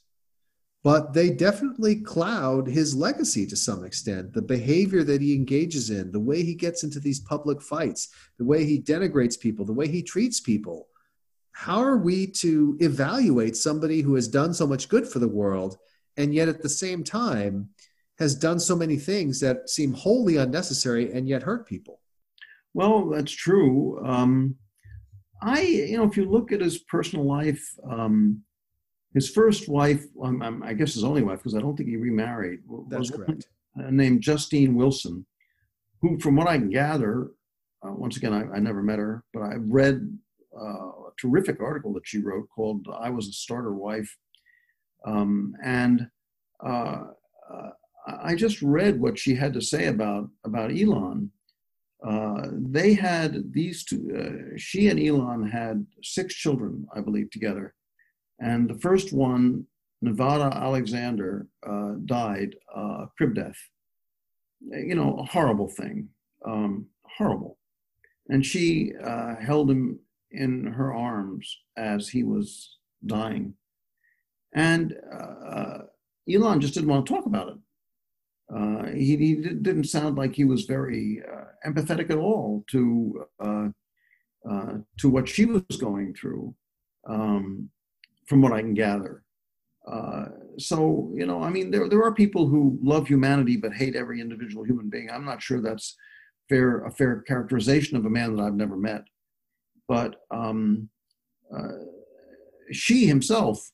[0.85, 4.31] but they definitely cloud his legacy to some extent.
[4.33, 8.45] The behavior that he engages in, the way he gets into these public fights, the
[8.45, 10.87] way he denigrates people, the way he treats people.
[11.53, 15.75] How are we to evaluate somebody who has done so much good for the world
[16.17, 17.69] and yet at the same time
[18.19, 21.99] has done so many things that seem wholly unnecessary and yet hurt people.
[22.75, 24.05] Well, that's true.
[24.05, 24.53] Um,
[25.41, 28.44] I, you know, if you look at his personal life, um,
[29.15, 31.95] his first wife, um, um I guess his only wife, because I don't think he
[31.95, 32.59] remarried,
[32.89, 33.47] that's was correct.
[33.75, 35.25] named Justine Wilson,
[36.01, 37.31] who, from what I can gather,
[37.83, 40.17] uh, once again, I, I, never met her, but I read
[40.55, 44.15] uh, a terrific article that she wrote called "I Was a Starter Wife,"
[45.05, 46.09] Um, and
[46.65, 47.03] uh,
[47.53, 47.69] uh,
[48.07, 51.31] I just read what she had to say about about Elon.
[52.05, 54.01] Uh, they had these two.
[54.15, 57.73] Uh, she and Elon had six children, I believe, together.
[58.39, 59.65] And the first one,
[60.01, 63.57] Nevada Alexander, uh, died uh, crib death.
[64.61, 66.09] You know, a horrible thing,
[66.45, 67.57] um, horrible.
[68.29, 68.91] And she
[69.39, 69.99] held him
[70.31, 73.53] in her arms as he was dying
[74.55, 75.79] and uh,
[76.33, 77.55] Elon just didn't want to talk about it.
[78.53, 83.67] Uh, he, he, didn't sound like he was very uh, empathetic at all to uh,
[84.49, 86.53] uh, to what she was going through,
[87.09, 87.69] um,
[88.27, 89.23] from what I can gather.
[89.89, 90.25] Uh,
[90.57, 94.21] so you know, I mean, there there are people who love humanity but hate every
[94.21, 95.09] individual human being.
[95.11, 95.95] I'm not sure that's
[96.49, 99.03] fair a fair characterization of a man that I've never met,
[99.87, 100.89] but um,
[102.71, 103.71] she himself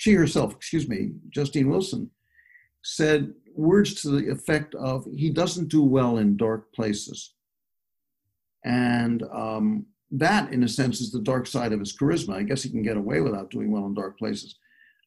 [0.00, 2.10] she herself, excuse me, Justine Wilson,
[2.82, 7.34] said words to the effect of, he doesn't do well in dark places.
[8.64, 12.34] And um, that, in a sense, is the dark side of his charisma.
[12.34, 14.56] I guess he can get away without doing well in dark places.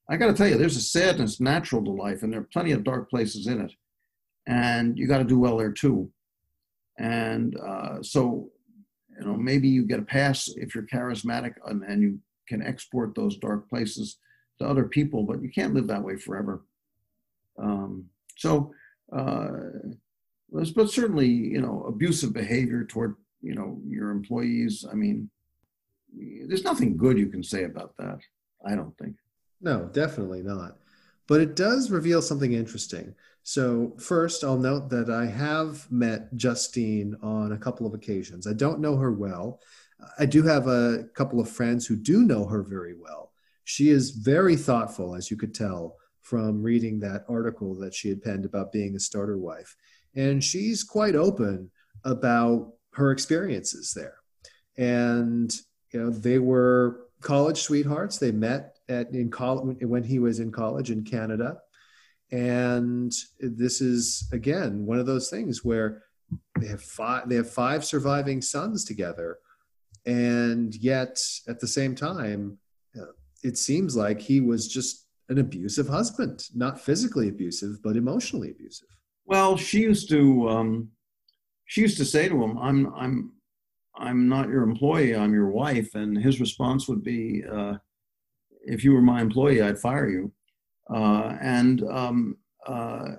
[0.10, 2.72] I got to tell you, there's a sadness natural to life, and there are plenty
[2.72, 3.72] of dark places in it.
[4.48, 6.12] And you got to do well there too.
[7.00, 8.50] And uh, so,
[9.18, 13.16] you know, maybe you get a pass if you're charismatic and, and you can export
[13.16, 14.18] those dark places
[14.60, 16.66] to other people, but you can't live that way forever.
[17.58, 18.74] Um, so,
[19.16, 19.52] uh,
[20.52, 24.86] but certainly, you know, abusive behavior toward, you know, your employees.
[24.90, 25.30] I mean,
[26.48, 28.20] there's nothing good you can say about that.
[28.66, 29.18] I don't think.
[29.62, 30.78] No, definitely not.
[31.28, 33.14] But it does reveal something interesting.
[33.44, 38.48] So, first, I'll note that I have met Justine on a couple of occasions.
[38.48, 39.60] I don't know her well.
[40.18, 43.32] I do have a couple of friends who do know her very well.
[43.66, 48.22] She is very thoughtful, as you could tell from reading that article that she had
[48.22, 49.76] penned about being a starter wife.
[50.16, 51.70] And she's quite open
[52.06, 54.16] about her experiences there.
[54.78, 55.54] And,
[55.92, 58.18] you know, they were college sweethearts.
[58.18, 61.58] They met at in college when he was in college in Canada.
[62.32, 66.04] And this is again one of those things where
[66.60, 69.38] they have five they have five surviving sons together
[70.06, 72.58] And yet, at the same time,
[73.00, 73.06] uh,
[73.44, 78.90] it seems like he was just an abusive husband, not physically abusive, but emotionally abusive.
[79.26, 80.90] Well, she used to um,
[81.74, 83.32] she used to say to him, "I'm I'm
[83.96, 85.16] I'm not your employee.
[85.16, 87.78] I'm your wife." And his response would be, uh,
[88.64, 90.32] "If you were my employee, I'd fire you."
[90.88, 93.14] Uh, and um, uh,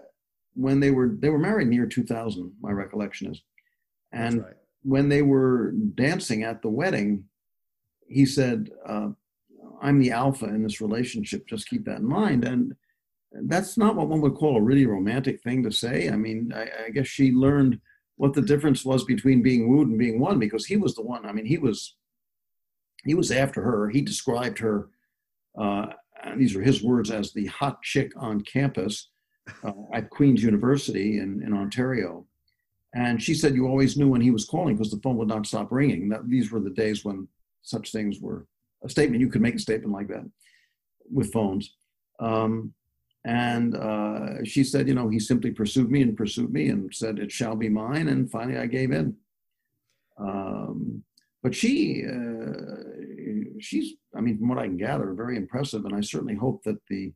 [0.54, 3.42] when they were they were married near 2000, my recollection is,
[4.12, 4.54] and right.
[4.82, 7.24] when they were dancing at the wedding,
[8.06, 9.08] he said, uh,
[9.82, 11.48] "I'm the alpha in this relationship.
[11.48, 12.76] Just keep that in mind." And
[13.32, 16.08] that's not what one would call a really romantic thing to say.
[16.08, 17.80] I mean, I, I guess she learned
[18.16, 21.26] what the difference was between being wooed and being won because he was the one.
[21.26, 21.96] I mean, he was
[23.04, 23.90] he was after her.
[23.90, 24.88] He described her.
[25.58, 25.86] Uh,
[26.36, 29.10] these are his words as the hot chick on campus
[29.62, 32.26] uh, at Queen's University in, in Ontario.
[32.94, 35.46] And she said you always knew when he was calling because the phone would not
[35.46, 36.08] stop ringing.
[36.08, 37.28] That, these were the days when
[37.62, 38.46] such things were
[38.84, 39.20] a statement.
[39.20, 40.24] You could make a statement like that
[41.12, 41.74] with phones.
[42.20, 42.72] Um,
[43.24, 47.18] and uh, she said, you know, he simply pursued me and pursued me and said,
[47.18, 48.08] it shall be mine.
[48.08, 49.16] And finally, I gave in.
[50.18, 51.02] Um,
[51.42, 55.86] but she, uh, she's, I mean, from what I can gather, very impressive.
[55.86, 57.12] And I certainly hope that the,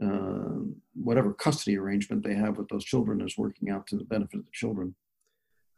[0.00, 0.64] uh,
[0.94, 4.46] whatever custody arrangement they have with those children is working out to the benefit of
[4.46, 4.94] the children.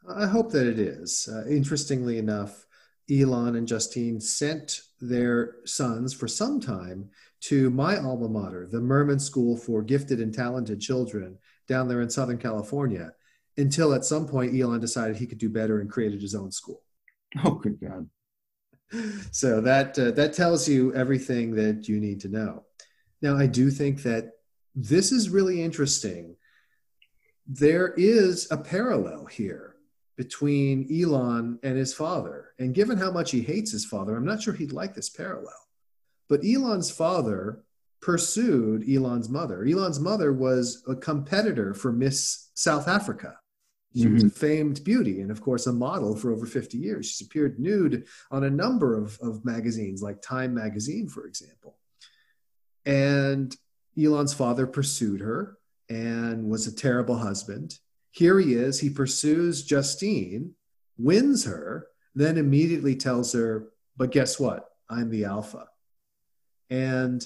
[0.09, 1.27] I hope that it is.
[1.31, 2.65] Uh, interestingly enough,
[3.11, 7.09] Elon and Justine sent their sons for some time
[7.41, 11.37] to my alma mater, the Mirman School for Gifted and Talented Children
[11.67, 13.11] down there in Southern California,
[13.57, 16.81] until at some point Elon decided he could do better and created his own school.
[17.43, 18.09] Oh, good God.
[19.31, 22.65] So that, uh, that tells you everything that you need to know.
[23.23, 24.33] Now, I do think that
[24.75, 26.35] this is really interesting.
[27.47, 29.72] There is a parallel here
[30.15, 32.51] between Elon and his father.
[32.59, 35.53] And given how much he hates his father, I'm not sure he'd like this parallel.
[36.29, 37.63] But Elon's father
[38.01, 39.65] pursued Elon's mother.
[39.65, 43.37] Elon's mother was a competitor for Miss South Africa.
[43.95, 44.13] She mm-hmm.
[44.15, 47.05] was a famed beauty and, of course, a model for over 50 years.
[47.05, 51.77] She's appeared nude on a number of, of magazines, like Time Magazine, for example.
[52.85, 53.55] And
[54.01, 55.57] Elon's father pursued her
[55.89, 57.77] and was a terrible husband.
[58.13, 58.79] Here he is.
[58.79, 60.53] He pursues Justine,
[60.99, 64.69] wins her, then immediately tells her, But guess what?
[64.87, 65.65] I'm the alpha.
[66.69, 67.25] And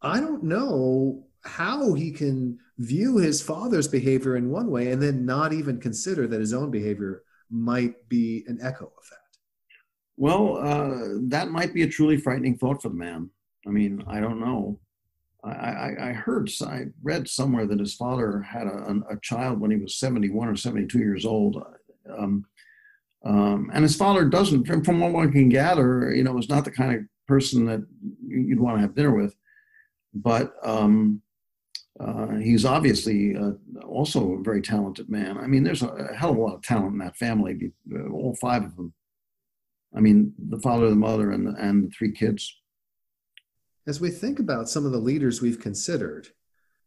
[0.00, 5.26] I don't know how he can view his father's behavior in one way and then
[5.26, 9.18] not even consider that his own behavior might be an echo of that.
[10.16, 13.30] Well, uh, that might be a truly frightening thought for the man.
[13.66, 14.78] I mean, I don't know.
[15.42, 19.78] I, I, heard, I read somewhere that his father had a, a, child when he
[19.78, 21.62] was 71 or 72 years old.
[22.10, 22.44] Um,
[23.24, 26.70] um, and his father doesn't, from, what one can gather, you know, was not the
[26.70, 27.80] kind of person that
[28.26, 29.34] you'd want to have dinner with.
[30.12, 31.22] But um,
[31.98, 33.52] uh, he's obviously uh,
[33.86, 35.38] also a very talented man.
[35.38, 37.72] I mean, there's a hell of a lot of talent in that family,
[38.10, 38.94] all five of them.
[39.94, 42.59] I mean, the father, the mother, and and the three kids.
[43.86, 46.28] As we think about some of the leaders we've considered,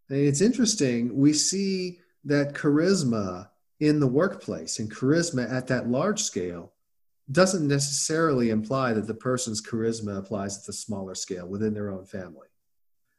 [0.10, 1.16] it's interesting.
[1.18, 6.74] We see that charisma in the workplace and charisma at that large scale
[7.32, 12.06] doesn't necessarily imply that the person's charisma applies at the smaller scale within their own
[12.06, 12.48] family.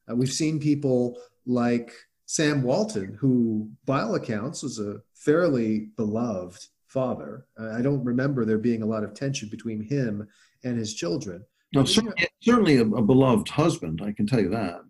[0.09, 1.93] Uh, we've seen people like
[2.27, 7.47] Sam Walton, who, by all accounts, was a fairly beloved father.
[7.59, 10.29] I don't remember there being a lot of tension between him
[10.63, 11.45] and his children.
[11.75, 14.81] No, certainly, certainly a, a beloved husband, I can tell you that.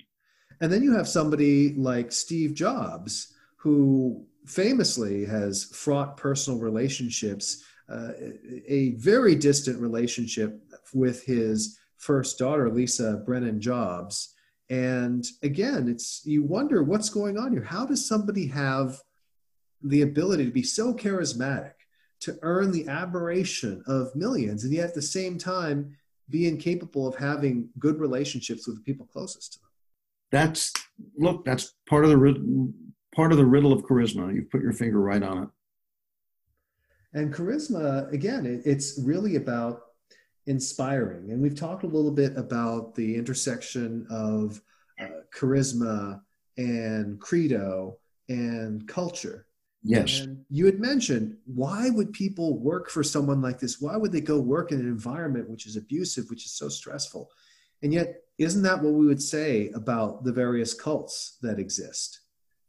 [0.61, 8.13] And then you have somebody like Steve Jobs, who famously has fraught personal relationships uh,
[8.67, 10.59] a very distant relationship
[10.95, 14.35] with his first daughter, Lisa Brennan Jobs.
[14.71, 17.65] And again, it's you wonder what's going on here.
[17.65, 19.01] How does somebody have
[19.83, 21.75] the ability to be so charismatic,
[22.21, 25.95] to earn the admiration of millions, and yet at the same time
[26.31, 29.69] be incapable of having good relationships with the people closest to them?
[30.33, 30.73] That's
[31.17, 31.45] look.
[31.45, 32.73] That's part of the
[33.15, 34.35] part of the riddle of charisma.
[34.35, 35.49] You've put your finger right on it.
[37.13, 39.83] And charisma, again, it, it's really about
[40.47, 41.31] inspiring.
[41.31, 44.61] And we've talked a little bit about the intersection of
[45.01, 46.21] uh, charisma
[46.57, 47.99] and credo
[48.29, 49.47] and culture.
[49.85, 50.21] Yes.
[50.21, 53.81] And you had mentioned why would people work for someone like this?
[53.81, 57.31] Why would they go work in an environment which is abusive, which is so stressful?
[57.83, 62.21] And yet, isn't that what we would say about the various cults that exist,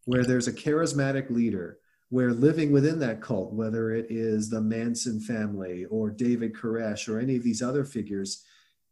[0.04, 1.80] where there's a charismatic leader
[2.10, 7.20] where living within that cult, whether it is the Manson family or David Koresh or
[7.20, 8.44] any of these other figures,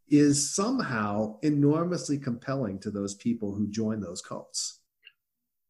[0.09, 4.79] is somehow enormously compelling to those people who join those cults?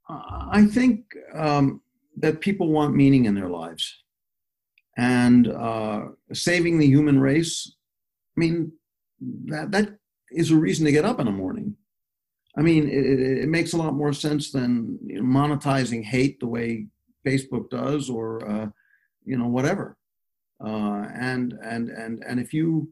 [0.08, 1.82] I think um,
[2.18, 4.04] that people want meaning in their lives.
[4.98, 6.02] And uh,
[6.34, 7.76] saving the human race,
[8.38, 8.72] I mean,
[9.46, 9.98] that, that
[10.32, 11.76] is a reason to get up in the morning.
[12.58, 16.48] I mean, it, it makes a lot more sense than you know, monetizing hate the
[16.48, 16.88] way
[17.26, 18.68] Facebook does, or uh,
[19.26, 19.98] you know, whatever.
[20.64, 22.92] Uh, and and and and if you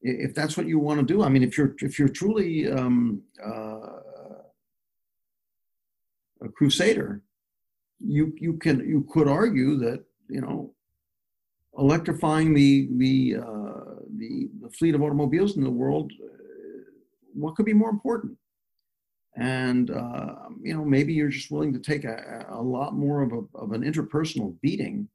[0.00, 3.22] if that's what you want to do, I mean, if you're if you're truly um,
[3.44, 4.00] uh,
[6.42, 7.22] a crusader,
[7.98, 10.74] you you can you could argue that you know
[11.78, 16.26] electrifying the the uh, the, the fleet of automobiles in the world, uh,
[17.34, 18.36] what could be more important?
[19.36, 23.32] And uh, you know maybe you're just willing to take a, a lot more of,
[23.32, 25.08] a, of an interpersonal beating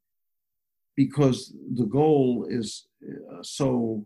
[0.95, 4.05] because the goal is uh, so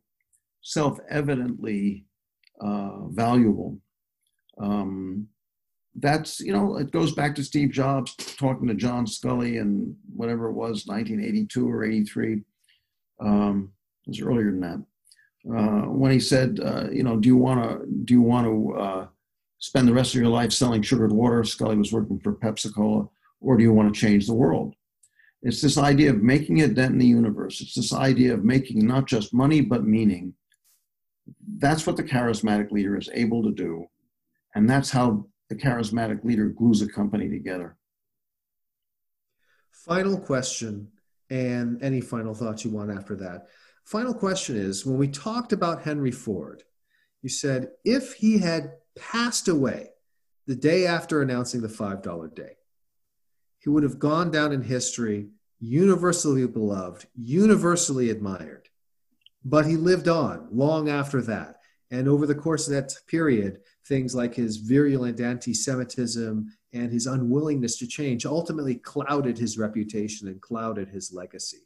[0.61, 2.05] self-evidently
[2.61, 3.77] uh, valuable.
[4.57, 5.27] Um,
[5.99, 10.49] that's you know it goes back to Steve Jobs talking to John Sculley in whatever
[10.49, 12.41] it was 1982 or 83.
[13.21, 13.71] Um,
[14.05, 14.85] it was earlier than that
[15.49, 18.75] uh, when he said, uh, you know, do you want to do you want to
[18.75, 19.07] uh,
[19.59, 21.43] spend the rest of your life selling sugared water?
[21.43, 23.07] Sculley was working for Pepsi Cola,
[23.41, 24.75] or do you want to change the world?
[25.43, 27.61] It's this idea of making a dent in the universe.
[27.61, 30.33] It's this idea of making not just money but meaning.
[31.57, 33.85] That's what the charismatic leader is able to do,
[34.55, 37.77] and that's how the charismatic leader glues a company together.
[39.71, 40.87] Final question,
[41.29, 43.47] and any final thoughts you want after that.
[43.85, 46.63] Final question is when we talked about Henry Ford,
[47.21, 49.89] you said if he had passed away
[50.47, 52.57] the day after announcing the $5 day,
[53.59, 58.69] he would have gone down in history universally beloved, universally admired.
[59.43, 61.57] But he lived on long after that.
[61.91, 67.07] And over the course of that period, things like his virulent anti Semitism and his
[67.07, 71.65] unwillingness to change ultimately clouded his reputation and clouded his legacy.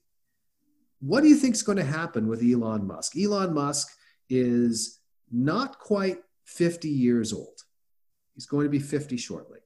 [0.99, 3.17] What do you think is going to happen with Elon Musk?
[3.17, 3.89] Elon Musk
[4.29, 4.99] is
[5.31, 7.63] not quite 50 years old.
[8.35, 9.59] He's going to be 50 shortly.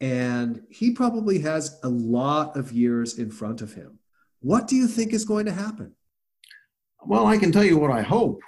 [0.00, 3.98] And he probably has a lot of years in front of him.
[4.40, 5.94] What do you think is going to happen?
[7.04, 8.40] Well, I can tell you what I hope.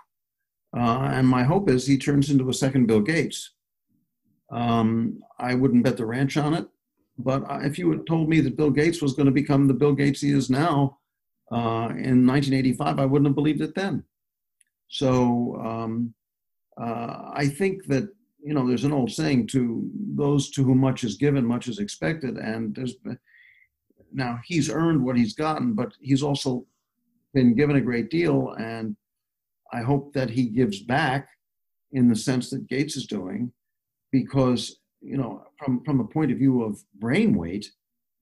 [0.77, 3.53] Uh, and my hope is he turns into a second Bill Gates.
[4.51, 6.67] Um, I wouldn't bet the ranch on it.
[7.19, 9.93] But if you had told me that Bill Gates was going to become the Bill
[9.93, 10.99] Gates he is now
[11.53, 14.03] uh, in 1985, I wouldn't have believed it then.
[14.89, 16.15] So um,
[16.81, 18.09] uh, I think that
[18.43, 21.79] you know there's an old saying to those to whom much is given, much is
[21.79, 22.95] expected, and there's
[24.13, 26.67] now he's earned what he's gotten, but he's also
[27.33, 28.97] been given a great deal, and
[29.75, 31.29] I hope that he gives back
[31.93, 33.53] in the sense that Gates is doing,
[34.13, 37.71] because you know, from from the point of view of brain weight,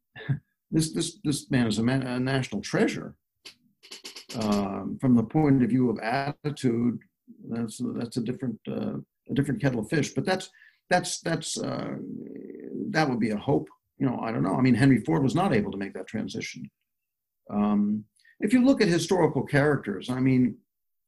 [0.70, 3.14] this this this man is a, man, a national treasure.
[4.40, 6.98] Um, from the point of view of attitude,
[7.50, 8.96] that's that's a different uh,
[9.30, 10.14] a different kettle of fish.
[10.14, 10.48] But that's
[10.88, 11.96] that's that's uh,
[12.90, 13.68] that would be a hope.
[13.98, 14.56] You know, I don't know.
[14.56, 16.70] I mean, Henry Ford was not able to make that transition.
[17.50, 18.04] Um,
[18.40, 20.56] if you look at historical characters, I mean,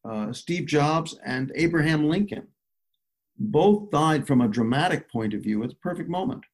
[0.04, 2.46] uh, Steve Jobs and Abraham Lincoln
[3.38, 6.44] both died from a dramatic point of view at the perfect moment.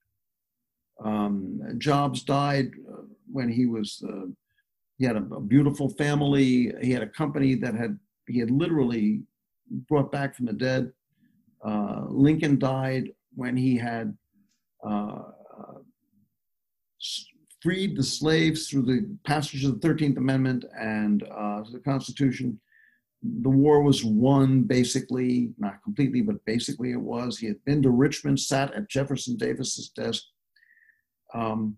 [1.04, 4.26] Um, Jobs died uh, when he was, uh,
[4.98, 6.72] he had a, a, beautiful family.
[6.82, 9.22] He had a company that had, he had literally
[9.88, 10.92] brought back from the dead.
[11.64, 14.16] Uh, Lincoln died when he had
[14.86, 15.22] uh,
[17.62, 22.58] freed the slaves through the passage of the 13th Amendment and uh, the Constitution
[23.22, 27.38] the war was won basically, not completely, but basically it was.
[27.38, 30.24] He had been to Richmond, sat at Jefferson Davis's desk,
[31.34, 31.76] um,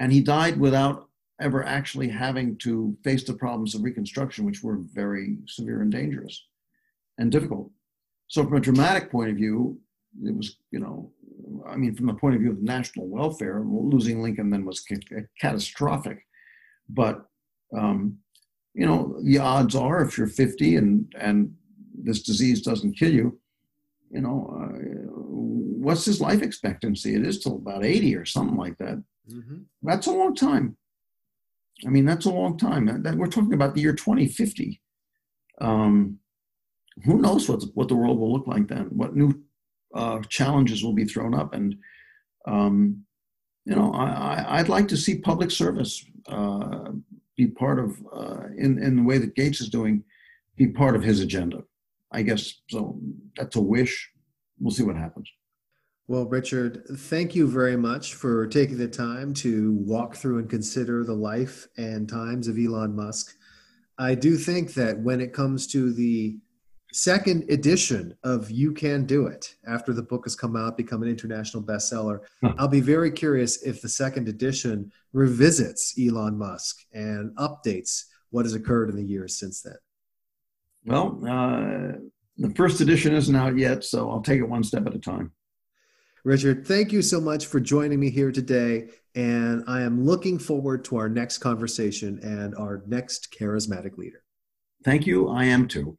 [0.00, 1.08] and he died without
[1.40, 6.46] ever actually having to face the problems of Reconstruction, which were very severe and dangerous
[7.18, 7.70] and difficult.
[8.28, 9.78] So, from a dramatic point of view,
[10.24, 11.12] it was, you know,
[11.66, 14.84] I mean, from the point of view of national welfare, losing Lincoln then was
[15.40, 16.24] catastrophic.
[16.88, 17.26] But
[17.76, 18.18] um,
[18.78, 21.52] you know, the odds are if you're 50 and and
[21.92, 23.40] this disease doesn't kill you,
[24.08, 24.78] you know, uh,
[25.84, 27.16] what's his life expectancy?
[27.16, 29.02] It is till about 80 or something like that.
[29.28, 29.62] Mm-hmm.
[29.82, 30.76] That's a long time.
[31.84, 33.02] I mean, that's a long time.
[33.02, 34.80] That, we're talking about the year 2050.
[35.60, 36.20] Um,
[37.04, 38.86] who knows what the, what the world will look like then?
[38.90, 39.42] What new
[39.92, 41.52] uh, challenges will be thrown up?
[41.52, 41.74] And
[42.46, 43.04] um,
[43.64, 46.92] you know, I, would like to see public service uh,
[47.38, 50.02] be part of, uh, in, in the way that Gates is doing,
[50.56, 51.62] be part of his agenda.
[52.10, 52.98] I guess so.
[53.36, 54.10] That's a wish.
[54.58, 55.30] We'll see what happens.
[56.08, 61.04] Well, Richard, thank you very much for taking the time to walk through and consider
[61.04, 63.36] the life and times of Elon Musk.
[63.98, 66.38] I do think that when it comes to the
[66.98, 71.08] second edition of You Can Do It, after the book has come out, become an
[71.08, 72.54] international bestseller, huh.
[72.58, 78.54] I'll be very curious if the second edition revisits Elon Musk and updates what has
[78.54, 79.76] occurred in the years since then.
[80.84, 81.98] Well, uh,
[82.36, 85.32] the first edition isn't out yet, so I'll take it one step at a time.
[86.24, 88.88] Richard, thank you so much for joining me here today.
[89.14, 94.22] And I am looking forward to our next conversation and our next charismatic leader.
[94.84, 95.28] Thank you.
[95.28, 95.96] I am too.